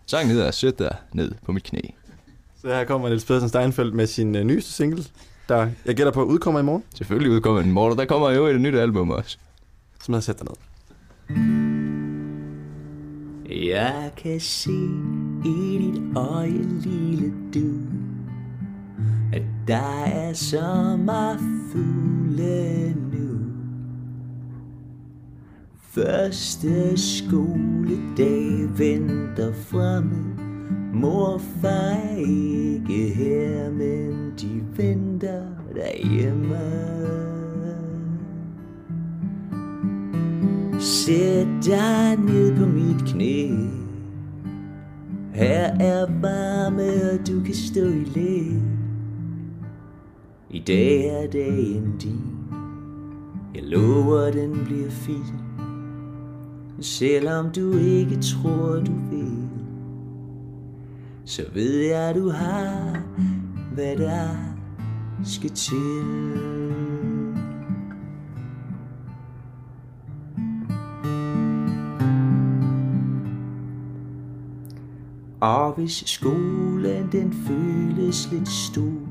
[0.07, 1.81] Sangen hedder Sæt dig ned på mit knæ.
[2.61, 5.05] Så her kommer Niels Pedersen Steinfeldt med sin øh, nyeste single,
[5.49, 6.85] der jeg gætter på udkommer i morgen.
[6.95, 9.39] Selvfølgelig udkommer den i morgen, og der kommer jo et nyt album også.
[10.05, 10.55] Som jeg sætter ned.
[13.67, 14.71] Jeg kan se
[15.45, 17.71] i dit øje, lille du,
[19.69, 23.39] der er sommerfugle nu.
[25.81, 30.37] Første skoledag venter fremme,
[30.95, 35.43] mor far er ikke her, men de venter
[35.75, 36.59] derhjemme.
[40.81, 43.49] Sæt dig ned på mit knæ
[45.35, 48.43] Her er varme, og du kan stå i læ
[50.51, 52.21] i dag er dagen din.
[53.55, 55.25] Jeg lover, den bliver fin.
[56.81, 59.49] Selvom du ikke tror, du vil
[61.25, 63.03] Så ved jeg, du har,
[63.75, 64.29] hvad der
[65.25, 66.03] skal til.
[75.41, 79.08] Og hvis skolen den føles lidt stor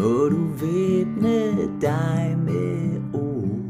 [0.00, 3.60] må du væbne dig med ord.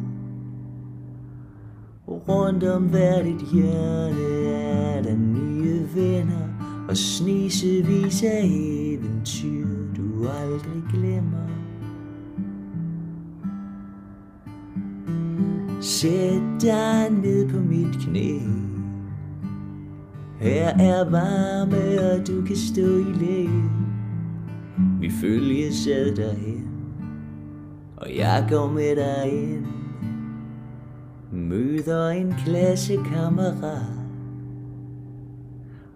[2.29, 6.49] Rundt om hver et hjørne er der nye venner
[6.89, 9.67] og snisevis af eventyr,
[9.97, 11.49] du aldrig glemmer.
[15.81, 18.39] Sæt dig ned på mit knæ.
[20.41, 23.80] Her er varme, og du kan stå i læge.
[25.01, 26.69] Vi følges ad derhen,
[27.97, 29.67] og jeg går med dig ind.
[31.33, 33.83] Møder en klassekammerat,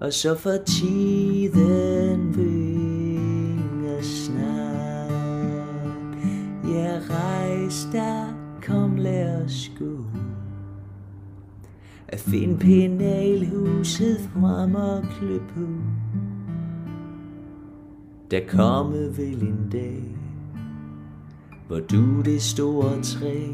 [0.00, 5.14] og så får tiden vinger snart.
[6.68, 8.26] Ja, rejs dig,
[8.62, 10.05] kom lad os gå.
[12.09, 15.66] At finde penalhuset frem og klø på.
[18.30, 20.18] Der komme vil en dag,
[21.66, 23.48] hvor du det store træ,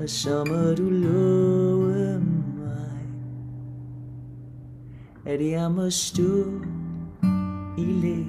[0.00, 2.20] og så må du love
[2.58, 3.08] mig,
[5.24, 6.44] at jeg må stå
[7.78, 8.24] i læ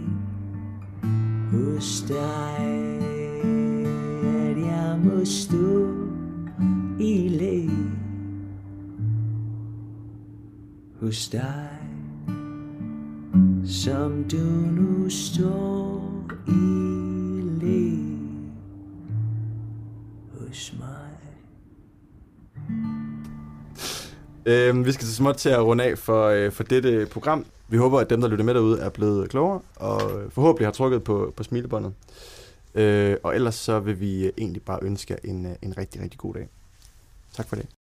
[1.52, 2.90] hos dig.
[4.24, 5.90] At jeg må stå
[7.00, 7.70] i læ
[11.00, 11.73] hos dig,
[13.66, 16.52] som du nu står i
[17.62, 17.90] læ
[20.40, 21.10] hos mig.
[24.46, 27.46] Øhm, vi skal så småt til at runde af for, øh, for dette program.
[27.68, 30.72] Vi håber, at dem, der lytter med derude, er blevet klogere, og øh, forhåbentlig har
[30.72, 31.94] trykket på, på smilebåndet.
[32.76, 36.02] Øh, og ellers så vil vi øh, egentlig bare ønske jer en, øh, en rigtig,
[36.02, 36.50] rigtig god dag.
[37.34, 37.66] Tak for det.